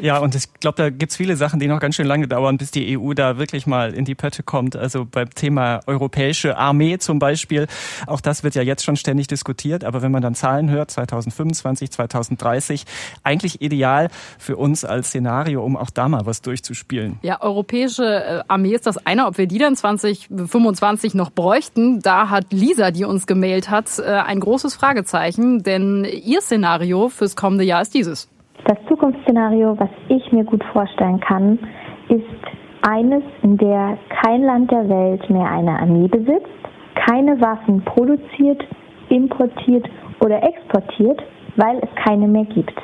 Ja, 0.00 0.18
und 0.18 0.34
ich 0.34 0.52
glaube, 0.60 0.76
da 0.76 0.90
gibt's 0.90 1.16
viele 1.16 1.36
Sachen, 1.36 1.60
die 1.60 1.68
noch 1.68 1.80
ganz 1.80 1.94
schön 1.94 2.06
lange 2.06 2.28
dauern, 2.28 2.58
bis 2.58 2.70
die 2.70 2.98
EU 2.98 3.14
da 3.14 3.38
wirklich 3.38 3.66
mal 3.66 3.94
in 3.94 4.04
die 4.04 4.14
Pötte 4.14 4.42
kommt. 4.42 4.76
Also 4.76 5.06
beim 5.06 5.30
Thema 5.30 5.80
europäische 5.86 6.56
Armee 6.56 6.98
zum 6.98 7.18
Beispiel, 7.18 7.66
auch 8.06 8.20
das 8.20 8.44
wird 8.44 8.54
ja 8.54 8.62
jetzt 8.62 8.84
schon 8.84 8.96
ständig 8.96 9.26
diskutiert. 9.26 9.84
Aber 9.84 10.02
wenn 10.02 10.12
man 10.12 10.22
dann 10.22 10.34
Zahlen 10.34 10.70
hört, 10.70 10.90
2025, 10.90 11.90
2030, 11.90 12.84
eigentlich 13.22 13.62
ideal 13.62 14.08
für 14.38 14.56
uns 14.56 14.84
als 14.84 15.08
Szenario, 15.08 15.64
um 15.64 15.76
auch 15.76 15.90
da 15.90 16.08
mal 16.08 16.26
was 16.26 16.42
durchzuspielen. 16.42 17.18
Ja, 17.22 17.40
europäische 17.40 18.04
äh, 18.04 18.42
Armee 18.48 18.74
ist 18.74 18.86
das 18.86 18.98
eine. 19.06 19.26
Ob 19.26 19.38
wir 19.38 19.46
die 19.46 19.58
dann 19.58 19.76
2025 19.76 21.14
noch 21.14 21.30
bräuchten, 21.30 22.00
da 22.00 22.28
hat 22.30 22.52
Lisa, 22.52 22.90
die 22.90 23.04
uns 23.04 23.26
gemailt 23.26 23.70
hat, 23.70 23.98
äh, 23.98 24.02
ein 24.04 24.40
großes 24.40 24.74
Fragezeichen. 24.74 25.62
Denn 25.62 26.04
ihr 26.04 26.40
Szenario 26.40 27.08
fürs 27.08 27.36
kommende 27.36 27.64
Jahr 27.64 27.82
ist 27.82 27.94
dieses. 27.94 28.28
Das 28.66 28.78
Zukunftsszenario, 28.88 29.78
was 29.78 29.90
ich 30.08 30.32
mir 30.32 30.42
gut 30.42 30.64
vorstellen 30.72 31.20
kann, 31.20 31.56
ist 32.08 32.24
eines, 32.82 33.22
in 33.42 33.56
der 33.58 33.96
kein 34.08 34.42
Land 34.42 34.72
der 34.72 34.88
Welt 34.88 35.30
mehr 35.30 35.48
eine 35.48 35.78
Armee 35.78 36.08
besitzt, 36.08 36.48
keine 36.94 37.40
Waffen 37.40 37.82
produziert, 37.84 38.64
importiert 39.08 39.88
oder 40.18 40.42
exportiert, 40.42 41.22
weil 41.54 41.78
es 41.78 42.04
keine 42.04 42.26
mehr 42.26 42.44
gibt. 42.46 42.74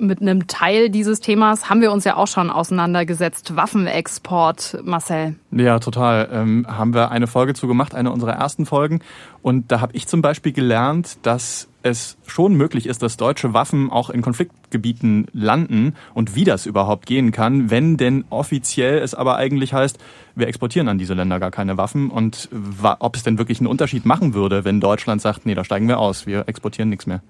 Mit 0.00 0.22
einem 0.22 0.46
Teil 0.46 0.88
dieses 0.88 1.20
Themas 1.20 1.68
haben 1.68 1.82
wir 1.82 1.92
uns 1.92 2.04
ja 2.04 2.16
auch 2.16 2.26
schon 2.26 2.48
auseinandergesetzt. 2.48 3.54
Waffenexport, 3.54 4.78
Marcel. 4.82 5.36
Ja, 5.50 5.78
total. 5.78 6.28
Ähm, 6.32 6.66
haben 6.66 6.94
wir 6.94 7.10
eine 7.10 7.26
Folge 7.26 7.52
zu 7.52 7.68
gemacht, 7.68 7.94
eine 7.94 8.10
unserer 8.10 8.32
ersten 8.32 8.64
Folgen. 8.64 9.00
Und 9.42 9.70
da 9.70 9.82
habe 9.82 9.94
ich 9.94 10.08
zum 10.08 10.22
Beispiel 10.22 10.52
gelernt, 10.52 11.18
dass 11.22 11.68
es 11.82 12.16
schon 12.26 12.54
möglich 12.54 12.86
ist, 12.86 13.02
dass 13.02 13.16
deutsche 13.16 13.52
Waffen 13.52 13.90
auch 13.90 14.10
in 14.10 14.22
Konfliktgebieten 14.22 15.26
landen 15.32 15.94
und 16.14 16.34
wie 16.34 16.44
das 16.44 16.66
überhaupt 16.66 17.06
gehen 17.06 17.30
kann, 17.30 17.70
wenn 17.70 17.96
denn 17.96 18.24
offiziell 18.30 18.98
es 18.98 19.14
aber 19.14 19.36
eigentlich 19.36 19.72
heißt, 19.72 19.98
wir 20.34 20.48
exportieren 20.48 20.88
an 20.88 20.98
diese 20.98 21.14
Länder 21.14 21.40
gar 21.40 21.50
keine 21.50 21.76
Waffen 21.76 22.10
und 22.10 22.48
ob 22.80 23.16
es 23.16 23.22
denn 23.22 23.38
wirklich 23.38 23.60
einen 23.60 23.66
Unterschied 23.66 24.04
machen 24.04 24.34
würde, 24.34 24.64
wenn 24.64 24.80
Deutschland 24.80 25.22
sagt, 25.22 25.46
nee, 25.46 25.54
da 25.54 25.64
steigen 25.64 25.88
wir 25.88 25.98
aus, 25.98 26.26
wir 26.26 26.48
exportieren 26.48 26.90
nichts 26.90 27.06
mehr. 27.06 27.22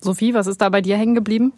Sophie, 0.00 0.34
was 0.34 0.46
ist 0.46 0.60
da 0.60 0.68
bei 0.68 0.80
dir 0.80 0.96
hängen 0.96 1.14
geblieben? 1.14 1.52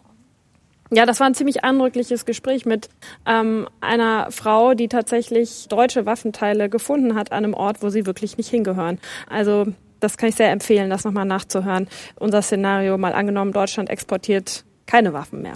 Ja, 0.90 1.06
das 1.06 1.20
war 1.20 1.26
ein 1.26 1.34
ziemlich 1.34 1.64
eindrückliches 1.64 2.26
Gespräch 2.26 2.66
mit 2.66 2.90
ähm, 3.24 3.66
einer 3.80 4.30
Frau, 4.30 4.74
die 4.74 4.88
tatsächlich 4.88 5.68
deutsche 5.68 6.04
Waffenteile 6.04 6.68
gefunden 6.68 7.14
hat 7.14 7.32
an 7.32 7.44
einem 7.44 7.54
Ort, 7.54 7.82
wo 7.82 7.88
sie 7.88 8.04
wirklich 8.04 8.36
nicht 8.36 8.50
hingehören. 8.50 8.98
Also 9.26 9.68
das 10.00 10.18
kann 10.18 10.28
ich 10.28 10.34
sehr 10.34 10.50
empfehlen, 10.50 10.90
das 10.90 11.04
nochmal 11.04 11.24
nachzuhören. 11.24 11.88
Unser 12.16 12.42
Szenario 12.42 12.98
mal 12.98 13.14
angenommen, 13.14 13.52
Deutschland 13.52 13.88
exportiert 13.88 14.64
keine 14.86 15.14
Waffen 15.14 15.40
mehr. 15.40 15.54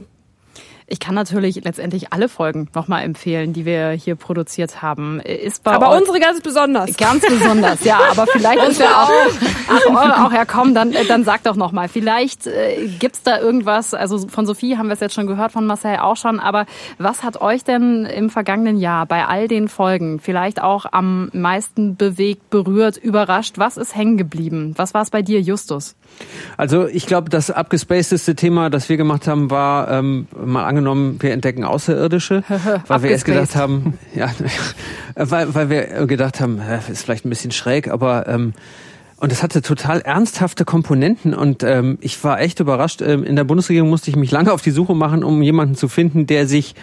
Ich 0.89 1.01
kann 1.01 1.17
natürlich 1.17 1.65
letztendlich 1.65 2.13
alle 2.13 2.29
Folgen 2.29 2.69
nochmal 2.73 3.03
empfehlen, 3.03 3.53
die 3.53 3.65
wir 3.65 3.91
hier 3.91 4.15
produziert 4.15 4.83
haben. 4.83 5.19
Ist 5.19 5.65
bei 5.65 5.73
aber 5.73 5.97
unsere 5.97 6.21
ganz 6.21 6.41
besonders. 6.41 6.97
Ganz 6.97 7.27
besonders, 7.27 7.83
ja. 7.85 7.99
Aber 8.09 8.25
vielleicht 8.33 8.63
ist 8.63 8.79
ja 8.79 9.03
auch, 9.03 9.11
ach, 9.69 9.87
eure 9.89 10.27
auch, 10.27 10.33
ja 10.33 10.45
komm, 10.45 10.75
dann, 10.75 10.93
äh, 10.93 11.05
dann 11.05 11.25
sag 11.25 11.43
doch 11.43 11.57
nochmal. 11.57 11.89
Vielleicht 11.89 12.47
äh, 12.47 12.87
gibt's 13.01 13.25
da 13.25 13.41
irgendwas, 13.41 13.95
also 13.95 14.29
von 14.29 14.47
Sophie 14.47 14.77
haben 14.77 14.87
wir 14.87 14.93
es 14.93 15.01
jetzt 15.01 15.15
schon 15.15 15.27
gehört, 15.27 15.51
von 15.51 15.67
Marcel 15.67 15.97
auch 15.97 16.17
schon, 16.17 16.39
aber 16.39 16.67
was 16.99 17.25
hat 17.25 17.41
euch 17.41 17.65
denn 17.65 18.05
im 18.05 18.31
vergangenen 18.31 18.79
Jahr 18.79 19.07
bei 19.07 19.27
all 19.27 19.49
den 19.49 19.67
Folgen 19.69 20.21
vielleicht 20.21 20.63
auch 20.63 20.87
am 20.93 21.31
meisten 21.33 21.97
bewegt, 21.97 22.49
berührt, 22.51 22.97
überrascht? 22.97 23.59
Was 23.59 23.77
ist 23.77 23.97
hängen 23.97 24.19
geblieben? 24.19 24.75
Was 24.77 24.95
war 24.95 25.03
es 25.03 25.11
bei 25.11 25.23
dir, 25.23 25.41
Justus? 25.41 25.97
Also 26.57 26.87
ich 26.87 27.07
glaube, 27.07 27.31
das 27.31 27.51
abgespacedeste 27.51 28.35
Thema, 28.35 28.71
das 28.71 28.89
wir 28.89 28.97
gemacht 28.97 29.27
haben, 29.27 29.51
war 29.51 29.91
ähm, 29.91 30.27
mal 30.45 30.65
angenommen, 30.65 31.17
wir 31.21 31.33
entdecken 31.33 31.65
Außerirdische, 31.65 32.43
weil 32.87 33.03
wir 33.03 33.11
jetzt 33.11 33.25
gedacht 33.25 33.57
haben, 33.57 33.95
ja, 34.15 34.31
weil, 35.15 35.55
weil 35.55 35.71
wir 35.71 36.07
gedacht 36.07 36.41
haben, 36.41 36.61
ist 36.91 37.03
vielleicht 37.03 37.25
ein 37.25 37.31
bisschen 37.31 37.53
schräg, 37.53 37.89
aber 37.89 38.27
ähm, 38.29 38.55
und 39.19 39.33
es 39.33 39.43
hatte 39.43 39.63
total 39.63 40.03
ernsthafte 40.03 40.67
Komponenten 40.67 41.33
und 41.33 41.63
ähm, 41.63 41.97
ich 42.03 42.23
war 42.23 42.39
echt 42.41 42.61
überrascht. 42.61 43.01
Ähm, 43.01 43.25
in 43.25 43.35
der 43.35 43.45
Bundesregierung 43.45 43.89
musste 43.89 44.11
ich 44.11 44.17
mich 44.17 44.31
lange 44.31 44.53
auf 44.53 44.61
die 44.61 44.71
Suche 44.71 44.95
machen, 44.95 45.25
um 45.25 45.41
jemanden 45.41 45.75
zu 45.75 45.89
finden, 45.89 46.27
der 46.27 46.47
sich 46.47 46.75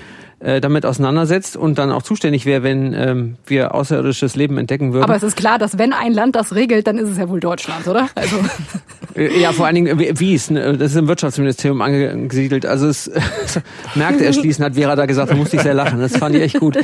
äh, 0.43 0.59
damit 0.59 0.85
auseinandersetzt 0.85 1.55
und 1.55 1.77
dann 1.77 1.91
auch 1.91 2.01
zuständig 2.01 2.45
wäre, 2.45 2.63
wenn 2.63 2.93
ähm, 2.93 3.35
wir 3.45 3.73
außerirdisches 3.73 4.35
Leben 4.35 4.57
entdecken 4.57 4.91
würden. 4.91 5.05
Aber 5.05 5.15
es 5.15 5.23
ist 5.23 5.37
klar, 5.37 5.57
dass 5.57 5.77
wenn 5.77 5.93
ein 5.93 6.13
Land 6.13 6.35
das 6.35 6.53
regelt, 6.53 6.85
dann 6.85 6.97
ist 6.97 7.09
es 7.09 7.17
ja 7.17 7.29
wohl 7.29 7.39
Deutschland, 7.39 7.87
oder? 7.87 8.09
Also 8.13 8.35
äh, 9.15 9.39
ja, 9.39 9.53
vor 9.53 9.65
allen 9.65 9.75
Dingen 9.75 9.97
wie 9.97 10.35
es, 10.35 10.49
ne? 10.49 10.77
das 10.77 10.91
ist 10.91 10.97
im 10.97 11.07
Wirtschaftsministerium 11.07 11.81
angesiedelt. 11.81 12.65
Also 12.65 12.87
es 12.89 13.09
Märkte 13.95 14.25
erschließen 14.25 14.65
hat 14.65 14.75
Vera 14.75 14.97
da 14.97 15.05
gesagt, 15.05 15.31
da 15.31 15.35
musste 15.35 15.55
ich 15.55 15.61
sehr 15.61 15.73
lachen. 15.73 16.01
Das 16.01 16.17
fand 16.17 16.35
ich 16.35 16.41
echt 16.41 16.59
gut. 16.59 16.77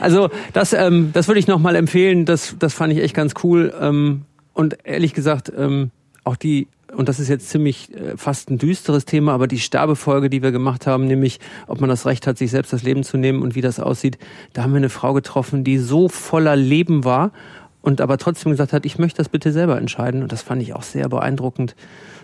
Also 0.00 0.30
das, 0.54 0.72
ähm, 0.72 1.10
das 1.12 1.28
würde 1.28 1.38
ich 1.38 1.46
nochmal 1.46 1.76
empfehlen. 1.76 2.24
Das, 2.24 2.56
das 2.58 2.72
fand 2.72 2.94
ich 2.94 3.00
echt 3.00 3.14
ganz 3.14 3.34
cool. 3.42 3.74
Ähm, 3.78 4.22
und 4.54 4.78
ehrlich 4.84 5.12
gesagt, 5.12 5.52
ähm, 5.54 5.90
auch 6.24 6.36
die 6.36 6.66
und 6.94 7.08
das 7.08 7.18
ist 7.18 7.28
jetzt 7.28 7.48
ziemlich 7.48 7.94
äh, 7.94 8.16
fast 8.16 8.50
ein 8.50 8.58
düsteres 8.58 9.04
Thema, 9.04 9.32
aber 9.32 9.46
die 9.46 9.58
Sterbefolge, 9.58 10.30
die 10.30 10.42
wir 10.42 10.52
gemacht 10.52 10.86
haben, 10.86 11.06
nämlich 11.06 11.40
ob 11.66 11.80
man 11.80 11.88
das 11.88 12.06
Recht 12.06 12.26
hat, 12.26 12.38
sich 12.38 12.50
selbst 12.50 12.72
das 12.72 12.82
Leben 12.82 13.02
zu 13.02 13.16
nehmen 13.16 13.42
und 13.42 13.54
wie 13.54 13.60
das 13.60 13.80
aussieht, 13.80 14.18
da 14.52 14.62
haben 14.62 14.72
wir 14.72 14.78
eine 14.78 14.88
Frau 14.88 15.12
getroffen, 15.12 15.64
die 15.64 15.78
so 15.78 16.08
voller 16.08 16.56
Leben 16.56 17.04
war 17.04 17.32
und 17.82 18.00
aber 18.00 18.16
trotzdem 18.16 18.52
gesagt 18.52 18.72
hat, 18.72 18.86
ich 18.86 18.98
möchte 18.98 19.18
das 19.18 19.28
bitte 19.28 19.52
selber 19.52 19.76
entscheiden. 19.76 20.22
Und 20.22 20.32
das 20.32 20.40
fand 20.40 20.62
ich 20.62 20.72
auch 20.72 20.84
sehr 20.84 21.08
beeindruckend. 21.08 21.74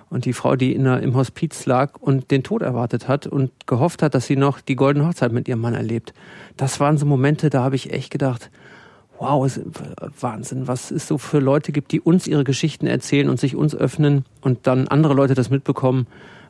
Und 0.09 0.25
die 0.25 0.33
Frau, 0.33 0.57
die 0.57 0.75
in 0.75 0.85
der, 0.85 1.03
im 1.03 1.15
Hospiz 1.17 1.67
lag 1.67 1.97
und 2.01 2.31
den 2.31 2.43
Tod 2.43 2.63
erwartet 2.63 3.09
hat 3.09 3.27
und 3.27 3.51
gehofft 3.67 4.03
hat, 4.03 4.15
dass 4.15 4.27
sie 4.27 4.37
noch 4.37 4.61
die 4.61 4.77
goldene 4.77 5.07
Hochzeit 5.07 5.33
mit 5.33 5.49
ihrem 5.49 5.61
Mann 5.61 5.75
erlebt. 5.75 6.15
Das 6.57 6.81
waren 6.81 6.97
so 6.97 7.05
Momente, 7.05 7.51
da 7.51 7.63
habe 7.63 7.77
ich 7.77 7.93
echt 7.93 8.11
gedacht, 8.11 8.51
wow, 9.19 9.51
Wahnsinn, 10.21 10.69
was 10.69 10.91
es 10.91 11.07
so 11.07 11.19
für 11.19 11.41
Leute 11.41 11.73
gibt, 11.73 11.93
die 11.93 12.01
uns 12.01 12.27
ihre 12.27 12.45
Geschichten 12.45 12.87
erzählen 12.87 13.29
und 13.29 13.41
sich 13.41 13.57
uns 13.57 13.75
öffnen 13.75 14.25
und 14.41 14.67
dann 14.67 14.89
andere 14.89 15.15
Leute 15.15 15.35
das 15.35 15.51
mitbekommen. 15.51 16.07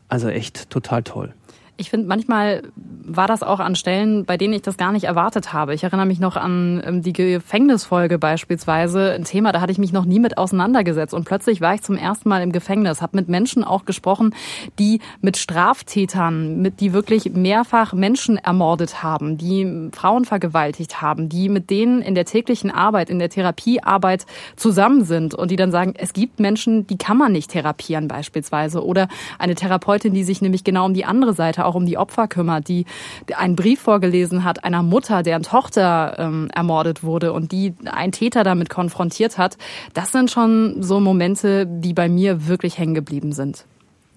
Also 0.09 0.28
echt 0.28 0.70
total 0.70 1.02
toll. 1.02 1.35
Ich 1.80 1.90
finde, 1.90 2.08
manchmal 2.08 2.62
war 3.04 3.28
das 3.28 3.44
auch 3.44 3.60
an 3.60 3.76
Stellen, 3.76 4.24
bei 4.24 4.36
denen 4.36 4.52
ich 4.52 4.62
das 4.62 4.76
gar 4.76 4.90
nicht 4.90 5.04
erwartet 5.04 5.52
habe. 5.52 5.74
Ich 5.74 5.84
erinnere 5.84 6.06
mich 6.06 6.18
noch 6.18 6.36
an 6.36 6.82
ähm, 6.84 7.02
die 7.02 7.12
Gefängnisfolge 7.12 8.18
beispielsweise, 8.18 9.12
ein 9.12 9.22
Thema, 9.22 9.52
da 9.52 9.60
hatte 9.60 9.70
ich 9.70 9.78
mich 9.78 9.92
noch 9.92 10.04
nie 10.04 10.18
mit 10.18 10.38
auseinandergesetzt. 10.38 11.14
Und 11.14 11.24
plötzlich 11.24 11.60
war 11.60 11.74
ich 11.74 11.82
zum 11.82 11.96
ersten 11.96 12.28
Mal 12.28 12.42
im 12.42 12.50
Gefängnis, 12.50 13.00
habe 13.00 13.16
mit 13.16 13.28
Menschen 13.28 13.62
auch 13.62 13.84
gesprochen, 13.84 14.34
die 14.80 15.00
mit 15.20 15.36
Straftätern, 15.36 16.60
mit 16.60 16.80
die 16.80 16.92
wirklich 16.92 17.30
mehrfach 17.32 17.92
Menschen 17.92 18.38
ermordet 18.38 19.04
haben, 19.04 19.38
die 19.38 19.90
Frauen 19.92 20.24
vergewaltigt 20.24 21.00
haben, 21.00 21.28
die 21.28 21.48
mit 21.48 21.70
denen 21.70 22.02
in 22.02 22.16
der 22.16 22.24
täglichen 22.24 22.72
Arbeit, 22.72 23.08
in 23.08 23.20
der 23.20 23.30
Therapiearbeit 23.30 24.26
zusammen 24.56 25.04
sind 25.04 25.32
und 25.32 25.52
die 25.52 25.56
dann 25.56 25.70
sagen, 25.70 25.94
es 25.96 26.12
gibt 26.12 26.40
Menschen, 26.40 26.88
die 26.88 26.98
kann 26.98 27.16
man 27.16 27.30
nicht 27.30 27.52
therapieren 27.52 28.08
beispielsweise. 28.08 28.84
Oder 28.84 29.06
eine 29.38 29.54
Therapeutin, 29.54 30.12
die 30.12 30.24
sich 30.24 30.42
nämlich 30.42 30.64
genau 30.64 30.84
um 30.84 30.92
die 30.92 31.04
andere 31.04 31.34
Seite 31.34 31.67
auch 31.68 31.74
um 31.74 31.87
die 31.87 31.98
Opfer 31.98 32.26
kümmert, 32.28 32.68
die 32.68 32.87
einen 33.37 33.57
Brief 33.57 33.81
vorgelesen 33.81 34.44
hat 34.44 34.64
einer 34.64 34.83
Mutter, 34.83 35.22
deren 35.22 35.42
Tochter 35.42 36.16
ähm, 36.18 36.50
ermordet 36.54 37.02
wurde 37.02 37.33
und 37.33 37.52
die 37.52 37.74
ein 37.85 38.12
Täter 38.12 38.44
damit 38.44 38.70
konfrontiert 38.70 39.38
hat. 39.38 39.59
Das 39.94 40.12
sind 40.12 40.31
schon 40.31 40.83
so 40.83 41.00
Momente, 41.00 41.66
die 41.66 41.92
bei 41.92 42.09
mir 42.09 42.46
wirklich 42.48 42.78
hängen 42.78 42.94
geblieben 42.94 43.33
sind. 43.33 43.64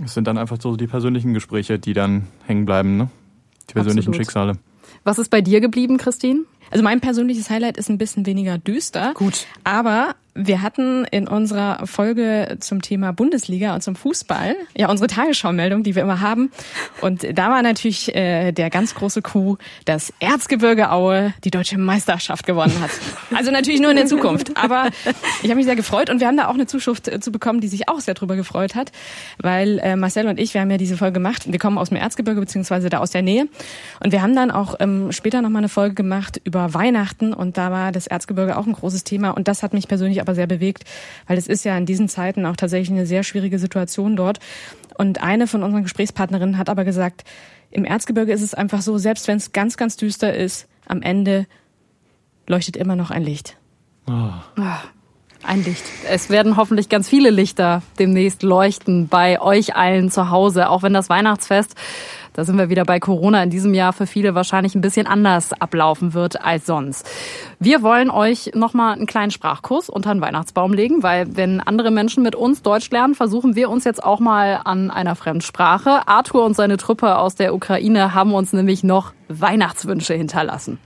Es 0.04 0.14
sind 0.14 0.28
dann 0.28 0.38
einfach 0.38 0.58
so 0.60 0.76
die 0.76 0.88
persönlichen 0.88 1.34
Gespräche, 1.34 1.78
die 1.78 1.94
dann 1.94 2.28
hängen 2.46 2.66
bleiben, 2.66 2.98
ne? 2.98 3.10
Die 3.70 3.74
persönlichen 3.74 4.10
Absolut. 4.10 4.16
Schicksale. 4.16 4.54
Was 5.04 5.20
ist 5.20 5.30
bei 5.30 5.42
dir 5.42 5.62
geblieben, 5.62 5.98
Christine? 5.98 6.42
Also 6.72 6.84
mein 6.84 7.02
persönliches 7.02 7.50
Highlight 7.50 7.78
ist 7.78 7.90
ein 7.90 7.98
bisschen 7.98 8.26
weniger 8.26 8.58
düster. 8.58 9.14
Gut. 9.16 9.46
Aber 9.64 10.16
wir 10.34 10.62
hatten 10.62 11.06
in 11.06 11.28
unserer 11.28 11.86
Folge 11.86 12.58
zum 12.60 12.82
Thema 12.82 13.12
Bundesliga 13.12 13.76
und 13.76 13.82
zum 13.82 13.96
Fußball 13.96 14.56
ja 14.78 14.90
unsere 14.90 15.08
Tagesschau-Meldung, 15.08 15.84
die 15.84 15.96
wir 15.96 16.04
immer 16.04 16.22
haben. 16.22 16.52
Und 17.02 17.38
da 17.38 17.50
war 17.50 17.62
natürlich 17.62 18.16
äh, 18.16 18.52
der 18.52 18.70
ganz 18.70 18.96
große 18.96 19.22
Coup, 19.22 19.58
dass 19.86 20.14
Erzgebirge 20.20 20.92
Aue 20.92 21.34
die 21.44 21.52
deutsche 21.52 21.78
Meisterschaft 21.78 22.46
gewonnen 22.46 22.74
hat. 22.82 22.92
Also 23.36 23.52
natürlich 23.52 23.82
nur 23.82 23.92
in 23.92 23.98
der 23.98 24.06
Zukunft. 24.06 24.56
Aber 24.58 24.88
ich 25.42 25.50
habe 25.50 25.56
mich 25.56 25.66
sehr 25.66 25.76
gefreut 25.76 26.10
und 26.10 26.20
wir 26.20 26.28
haben 26.28 26.38
da 26.38 26.48
auch 26.48 26.54
eine 26.54 26.68
Zuschrift 26.68 27.08
äh, 27.08 27.20
zu 27.20 27.32
bekommen, 27.32 27.60
die 27.60 27.68
sich 27.68 27.90
auch 27.90 28.00
sehr 28.00 28.14
drüber 28.14 28.36
gefreut 28.36 28.76
hat, 28.76 28.92
weil 29.40 29.80
äh, 29.80 29.96
Marcel 29.96 30.28
und 30.28 30.40
ich, 30.40 30.54
wir 30.54 30.62
haben 30.62 30.72
ja 30.72 30.78
diese 30.78 30.98
Folge 30.98 31.14
gemacht. 31.14 31.52
Wir 31.52 31.60
kommen 31.60 31.78
aus 31.78 31.90
dem 31.90 31.98
Erzgebirge 31.98 32.40
beziehungsweise 32.40 32.90
da 32.90 33.00
aus 33.00 33.12
der 33.12 33.22
Nähe 33.22 33.48
und 34.04 34.12
wir 34.12 34.22
haben 34.22 34.36
dann 34.36 34.52
auch 34.52 34.76
ähm, 34.80 35.12
später 35.12 35.42
noch 35.42 35.50
mal 35.50 35.60
eine 35.60 35.70
Folge 35.70 35.96
gemacht 35.96 36.40
über 36.44 36.74
Weihnachten 36.74 37.34
und 37.34 37.58
da 37.58 37.72
war 37.72 37.92
das 37.92 38.08
Erzgebirge 38.08 38.58
auch 38.58 38.66
ein 38.66 38.74
großes 38.74 39.04
Thema 39.04 39.32
und 39.32 39.48
das 39.48 39.64
hat 39.64 39.74
mich 39.74 39.88
persönlich 39.88 40.21
aber 40.22 40.36
sehr 40.36 40.48
bewegt, 40.48 40.86
weil 41.28 41.38
es 41.38 41.48
ist 41.48 41.66
ja 41.66 41.78
in 41.78 41.86
diesen 41.86 42.08
Zeiten 42.08 42.46
auch 42.46 42.56
tatsächlich 42.56 42.92
eine 42.92 43.06
sehr 43.06 43.24
schwierige 43.24 43.60
Situation 43.60 44.16
dort. 44.16 44.40
Und 44.98 45.22
eine 45.22 45.48
von 45.48 45.64
unseren 45.64 45.84
Gesprächspartnerinnen 45.84 46.58
hat 46.58 46.70
aber 46.70 46.86
gesagt, 46.86 47.24
im 47.72 47.86
Erzgebirge 47.86 48.34
ist 48.34 48.42
es 48.42 48.54
einfach 48.54 48.82
so, 48.82 48.98
selbst 48.98 49.28
wenn 49.28 49.38
es 49.38 49.52
ganz, 49.52 49.78
ganz 49.78 49.98
düster 49.98 50.34
ist, 50.34 50.68
am 50.86 51.02
Ende 51.02 51.48
leuchtet 52.48 52.76
immer 52.76 52.96
noch 52.96 53.12
ein 53.12 53.24
Licht. 53.24 53.58
Oh. 54.08 54.32
Ein 55.44 55.64
Licht. 55.64 55.84
Es 56.08 56.30
werden 56.30 56.56
hoffentlich 56.56 56.88
ganz 56.88 57.10
viele 57.10 57.32
Lichter 57.32 57.82
demnächst 57.98 58.44
leuchten 58.44 59.08
bei 59.08 59.42
euch 59.42 59.76
allen 59.76 60.12
zu 60.12 60.30
Hause, 60.30 60.70
auch 60.70 60.84
wenn 60.84 60.94
das 60.94 61.10
Weihnachtsfest 61.10 61.76
da 62.33 62.45
sind 62.45 62.59
wir 62.59 62.69
wieder 62.69 62.85
bei 62.85 63.01
Corona 63.01 63.43
in 63.43 63.51
diesem 63.51 63.75
Jahr 63.75 63.93
für 63.93 64.07
viele 64.07 64.35
wahrscheinlich 64.35 64.75
ein 64.75 64.81
bisschen 64.81 65.07
anders 65.07 65.53
ablaufen 65.53 66.15
wird 66.15 66.43
als 66.43 66.67
sonst. 66.67 67.09
Wir 67.59 67.83
wollen 67.83 68.11
euch 68.11 68.53
nochmal 68.55 68.95
einen 68.95 69.07
kleinen 69.07 69.31
Sprachkurs 69.31 69.89
unter 69.89 70.13
den 70.13 70.21
Weihnachtsbaum 70.21 70.73
legen, 70.73 71.03
weil 71.03 71.37
wenn 71.37 71.61
andere 71.61 71.91
Menschen 71.91 72.23
mit 72.23 72.35
uns 72.35 72.63
Deutsch 72.63 72.91
lernen, 72.91 73.15
versuchen 73.15 73.57
wir 73.57 73.71
uns 73.71 73.85
jetzt 73.85 74.03
auch 74.03 74.21
mal 74.21 74.61
an 74.65 74.91
einer 74.91 75.17
Fremdsprache. 75.17 76.07
Arthur 76.09 76.45
und 76.45 76.55
seine 76.55 76.77
Truppe 76.77 77.17
aus 77.19 77.35
der 77.35 77.55
Ukraine 77.55 78.15
haben 78.15 78.35
uns 78.35 78.53
nämlich 78.53 78.85
noch 78.85 79.13
Weihnachtswünsche 79.29 80.15
hinterlassen. 80.15 80.79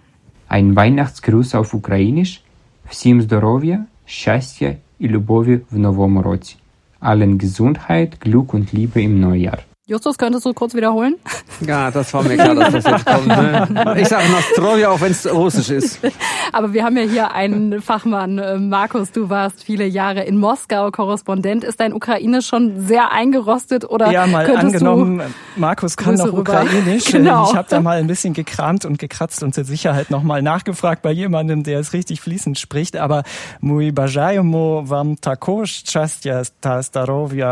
Ein 0.48 0.74
Weihnachtsgruß 0.74 1.54
auf 1.54 1.74
Ukrainisch. 1.74 2.42
Всім 2.90 3.22
здоров'я, 3.22 3.85
щастя 4.04 4.74
і 4.98 5.09
любові 5.09 5.61
в 5.70 5.78
новому 5.78 6.22
році. 6.22 6.56
Allen 7.00 7.38
Gesundheit, 7.44 8.11
Glück 8.24 8.54
und 8.54 8.74
Liebe 8.74 9.02
im 9.02 9.20
Neujahr. 9.20 9.59
Justus, 9.88 10.17
könntest 10.17 10.43
du 10.43 10.54
kurz 10.56 10.74
wiederholen? 10.74 11.17
Ja, 11.62 11.91
das 11.91 12.12
war 12.12 12.24
mir 12.24 12.38
klar, 12.38 12.56
dass 12.56 12.74
das 12.74 12.86
jetzt 12.86 13.06
kommt. 13.06 13.28
Ne? 13.28 13.95
Ich 14.00 14.08
sage 14.08 14.24
Nostrovia, 14.32 14.89
auch 14.89 15.00
wenn 15.00 15.12
es 15.12 15.32
russisch 15.32 15.69
ist. 15.69 16.00
Aber 16.52 16.74
wir 16.74 16.84
haben 16.84 16.98
ja 16.98 17.04
hier 17.04 17.34
einen 17.34 17.84
Fachmann. 17.84 18.39
Äh, 18.39 18.58
Markus, 18.58 19.12
du 19.12 19.30
warst 19.30 19.63
viele 19.63 19.86
Jahre 19.86 20.24
in 20.24 20.38
Moskau 20.38 20.89
Korrespondent. 20.89 21.63
Ist 21.63 21.80
dein 21.80 21.93
Ukrainisch 21.93 22.48
schon 22.48 22.88
sehr 22.88 23.12
eingerostet? 23.12 23.88
oder 23.88 24.10
Ja, 24.10 24.26
mal 24.26 24.50
angenommen, 24.56 25.21
Markus 25.56 25.95
kann 25.95 26.15
Grüße 26.15 26.30
noch. 26.30 26.39
Ukrainisch. 26.39 27.06
Genau. 27.12 27.50
Ich 27.52 27.56
habe 27.56 27.67
da 27.69 27.80
mal 27.80 27.98
ein 28.00 28.08
bisschen 28.08 28.34
gekramt 28.34 28.86
und 28.86 28.98
gekratzt 28.98 29.43
und 29.43 29.54
zur 29.54 29.65
Sicherheit 29.65 30.10
nochmal 30.10 30.41
nachgefragt 30.41 31.04
bei 31.04 31.12
jemandem, 31.12 31.62
der 31.62 31.80
es 31.80 31.93
richtig 31.93 32.21
fließend 32.21 32.58
spricht. 32.58 32.98
Aber 32.98 33.24
Mui 33.62 33.91
Bajajmo 33.91 34.89
Vam 34.89 35.21
Takosh 35.21 35.84
Chastya 35.84 36.41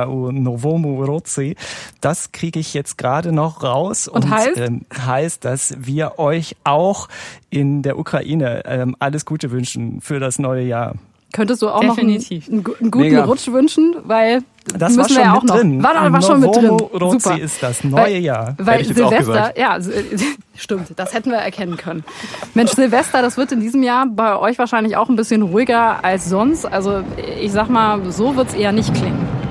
u 0.08 0.32
Novomu 0.32 1.04
Roci. 1.04 1.56
Das 2.02 2.23
das 2.24 2.32
kriege 2.32 2.58
ich 2.58 2.74
jetzt 2.74 2.98
gerade 2.98 3.34
noch 3.34 3.64
raus 3.64 4.08
Und 4.08 4.30
heißt? 4.30 4.56
ähm, 4.56 4.86
heißt, 4.98 5.44
dass 5.44 5.74
wir 5.78 6.20
euch 6.20 6.56
auch 6.64 7.10
in 7.50 7.82
der 7.82 8.00
Ukraine 8.00 8.64
ähm, 8.66 8.96
alles 9.00 9.26
Gute 9.26 9.52
wünschen 9.52 10.00
für 10.00 10.22
das 10.22 10.40
neue 10.40 10.64
Jahr. 10.64 10.96
Könntest 11.34 11.62
du 11.62 11.68
auch 11.68 11.82
Definitiv. 11.82 12.48
noch 12.48 12.54
einen, 12.54 12.66
einen, 12.80 12.92
guten 12.92 13.04
Mega. 13.04 13.26
Rutsch 13.26 13.48
wünschen, 13.48 13.96
weil 14.06 14.40
Das 14.78 14.96
müssen 14.96 14.98
war 15.00 15.10
wir 15.10 15.16
schon 15.16 15.24
ja 15.24 15.34
auch 15.34 15.42
mit 15.42 15.50
noch. 15.50 15.58
drin. 15.58 15.84
War, 15.84 16.14
war 16.14 16.22
schon 16.22 16.40
mit 16.40 16.56
drin. 16.56 16.70
Rozi 16.70 17.20
Super. 17.20 17.40
ist 17.40 17.62
das 17.62 17.84
neue 17.84 18.04
weil, 18.04 18.18
Jahr. 18.20 18.56
Weil 18.58 18.86
Silvester, 18.86 19.18
gesagt. 19.18 19.58
ja, 19.58 19.78
stimmt, 20.56 20.94
das 20.96 21.14
hätten 21.14 21.30
wir 21.32 21.40
erkennen 21.40 21.76
können. 21.76 22.06
Mensch, 22.54 22.72
Silvester, 22.72 23.22
das 23.22 23.36
wird 23.36 23.52
in 23.52 23.60
diesem 23.60 23.84
Jahr 23.84 24.06
bei 24.08 24.38
euch 24.38 24.58
wahrscheinlich 24.58 24.96
auch 24.96 25.10
ein 25.10 25.18
bisschen 25.18 25.42
ruhiger 25.42 26.06
als 26.06 26.30
sonst. 26.30 26.66
Also 26.66 27.04
ich 27.42 27.52
sag 27.52 27.68
mal, 27.70 28.10
so 28.14 28.38
wird's 28.38 28.54
eher 28.54 28.72
nicht 28.72 28.94
klingen. 28.94 29.43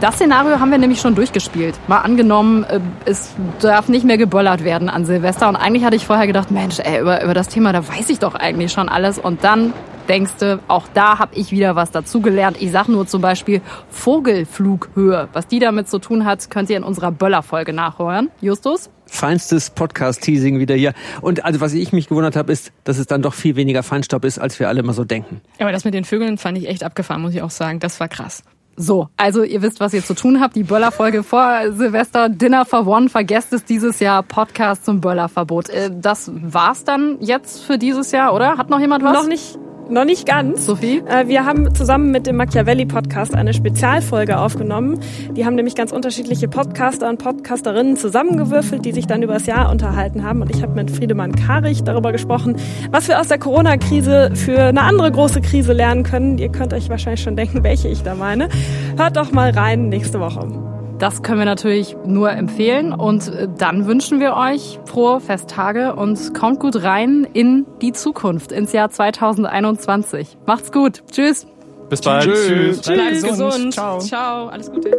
Das 0.00 0.14
Szenario 0.14 0.58
haben 0.58 0.70
wir 0.70 0.78
nämlich 0.78 0.98
schon 0.98 1.14
durchgespielt. 1.14 1.78
Mal 1.86 1.98
angenommen, 1.98 2.64
äh, 2.64 2.80
es 3.04 3.34
darf 3.60 3.88
nicht 3.90 4.06
mehr 4.06 4.16
geböllert 4.16 4.64
werden 4.64 4.88
an 4.88 5.04
Silvester. 5.04 5.46
Und 5.46 5.56
eigentlich 5.56 5.84
hatte 5.84 5.94
ich 5.94 6.06
vorher 6.06 6.26
gedacht, 6.26 6.50
Mensch, 6.50 6.78
ey, 6.78 7.02
über, 7.02 7.22
über 7.22 7.34
das 7.34 7.48
Thema, 7.48 7.74
da 7.74 7.86
weiß 7.86 8.08
ich 8.08 8.18
doch 8.18 8.34
eigentlich 8.34 8.72
schon 8.72 8.88
alles. 8.88 9.18
Und 9.18 9.44
dann 9.44 9.74
denkst 10.08 10.32
du, 10.38 10.58
auch 10.68 10.88
da 10.94 11.18
habe 11.18 11.34
ich 11.34 11.52
wieder 11.52 11.76
was 11.76 11.90
dazugelernt. 11.90 12.56
Ich 12.60 12.70
sag 12.70 12.88
nur 12.88 13.06
zum 13.06 13.20
Beispiel 13.20 13.60
Vogelflughöhe. 13.90 15.28
Was 15.34 15.48
die 15.48 15.58
damit 15.58 15.90
zu 15.90 15.98
tun 15.98 16.24
hat, 16.24 16.48
könnt 16.48 16.70
ihr 16.70 16.78
in 16.78 16.82
unserer 16.82 17.12
Böller-Folge 17.12 17.74
nachhören. 17.74 18.30
Justus? 18.40 18.88
Feinstes 19.04 19.68
Podcast-Teasing 19.68 20.58
wieder 20.58 20.76
hier. 20.76 20.94
Und 21.20 21.44
also 21.44 21.60
was 21.60 21.74
ich 21.74 21.92
mich 21.92 22.08
gewundert 22.08 22.36
habe, 22.36 22.50
ist, 22.52 22.72
dass 22.84 22.96
es 22.96 23.06
dann 23.06 23.20
doch 23.20 23.34
viel 23.34 23.54
weniger 23.54 23.82
Feinstaub 23.82 24.24
ist, 24.24 24.38
als 24.38 24.58
wir 24.60 24.68
alle 24.68 24.80
immer 24.80 24.94
so 24.94 25.04
denken. 25.04 25.42
Aber 25.58 25.72
das 25.72 25.84
mit 25.84 25.92
den 25.92 26.04
Vögeln 26.04 26.38
fand 26.38 26.56
ich 26.56 26.68
echt 26.68 26.84
abgefahren, 26.84 27.20
muss 27.20 27.34
ich 27.34 27.42
auch 27.42 27.50
sagen. 27.50 27.80
Das 27.80 28.00
war 28.00 28.08
krass. 28.08 28.42
So, 28.82 29.08
also 29.18 29.42
ihr 29.42 29.60
wisst, 29.60 29.78
was 29.78 29.92
ihr 29.92 30.02
zu 30.02 30.14
tun 30.14 30.40
habt. 30.40 30.56
Die 30.56 30.62
Böller-Folge 30.62 31.22
vor 31.22 31.70
Silvester, 31.72 32.30
Dinner 32.30 32.64
for 32.64 32.86
One, 32.86 33.10
vergesst 33.10 33.52
es 33.52 33.64
dieses 33.64 34.00
Jahr, 34.00 34.22
Podcast 34.22 34.86
zum 34.86 35.00
Böllerverbot. 35.02 35.68
Äh, 35.68 35.90
Das 35.92 36.30
war's 36.34 36.84
dann 36.84 37.18
jetzt 37.20 37.62
für 37.62 37.76
dieses 37.76 38.10
Jahr, 38.10 38.32
oder? 38.34 38.56
Hat 38.56 38.70
noch 38.70 38.80
jemand 38.80 39.04
was? 39.04 39.12
Noch 39.12 39.26
nicht, 39.28 39.58
noch 39.90 40.04
nicht 40.04 40.26
ganz. 40.26 40.66
Sophie? 40.66 41.02
Äh, 41.06 41.28
Wir 41.28 41.44
haben 41.44 41.74
zusammen 41.74 42.10
mit 42.10 42.26
dem 42.26 42.36
Machiavelli-Podcast 42.36 43.34
eine 43.34 43.52
Spezialfolge 43.52 44.38
aufgenommen. 44.38 45.00
Die 45.36 45.44
haben 45.44 45.54
nämlich 45.54 45.74
ganz 45.74 45.92
unterschiedliche 45.92 46.48
Podcaster 46.48 47.08
und 47.08 47.18
Podcasterinnen 47.18 47.96
zusammengewürfelt, 47.96 48.84
die 48.84 48.92
sich 48.92 49.06
dann 49.06 49.22
über 49.22 49.34
das 49.34 49.46
Jahr 49.46 49.70
unterhalten 49.70 50.24
haben. 50.24 50.42
Und 50.42 50.54
ich 50.54 50.62
habe 50.62 50.74
mit 50.74 50.90
Friedemann 50.90 51.34
Karich 51.34 51.82
darüber 51.82 52.12
gesprochen, 52.12 52.56
was 52.90 53.08
wir 53.08 53.20
aus 53.20 53.28
der 53.28 53.38
Corona-Krise 53.38 54.30
für 54.34 54.60
eine 54.60 54.82
andere 54.82 55.10
große 55.10 55.40
Krise 55.40 55.72
lernen 55.72 56.02
können. 56.02 56.38
Ihr 56.38 56.50
könnt 56.50 56.72
euch 56.72 56.88
wahrscheinlich 56.88 57.22
schon 57.22 57.36
denken, 57.36 57.62
welche 57.64 57.88
ich 57.88 58.02
da 58.02 58.14
meine. 58.14 58.48
Hört 58.96 59.16
doch 59.16 59.32
mal 59.32 59.50
rein 59.50 59.88
nächste 59.88 60.20
Woche. 60.20 60.79
Das 61.00 61.22
können 61.22 61.38
wir 61.38 61.46
natürlich 61.46 61.96
nur 62.04 62.30
empfehlen. 62.30 62.92
Und 62.92 63.28
äh, 63.28 63.48
dann 63.56 63.86
wünschen 63.86 64.20
wir 64.20 64.36
euch 64.36 64.78
frohe 64.84 65.18
Festtage 65.18 65.96
und 65.96 66.34
kommt 66.34 66.60
gut 66.60 66.82
rein 66.82 67.26
in 67.32 67.64
die 67.80 67.92
Zukunft, 67.92 68.52
ins 68.52 68.72
Jahr 68.72 68.90
2021. 68.90 70.36
Macht's 70.46 70.70
gut. 70.70 71.02
Tschüss. 71.10 71.46
Bis 71.88 72.02
bald. 72.02 72.26
Bleibt 72.26 72.84
Bleibt 72.84 73.22
gesund. 73.22 73.72
Ciao. 73.72 73.98
Ciao. 73.98 74.48
Alles 74.48 74.70
Gute. 74.70 74.90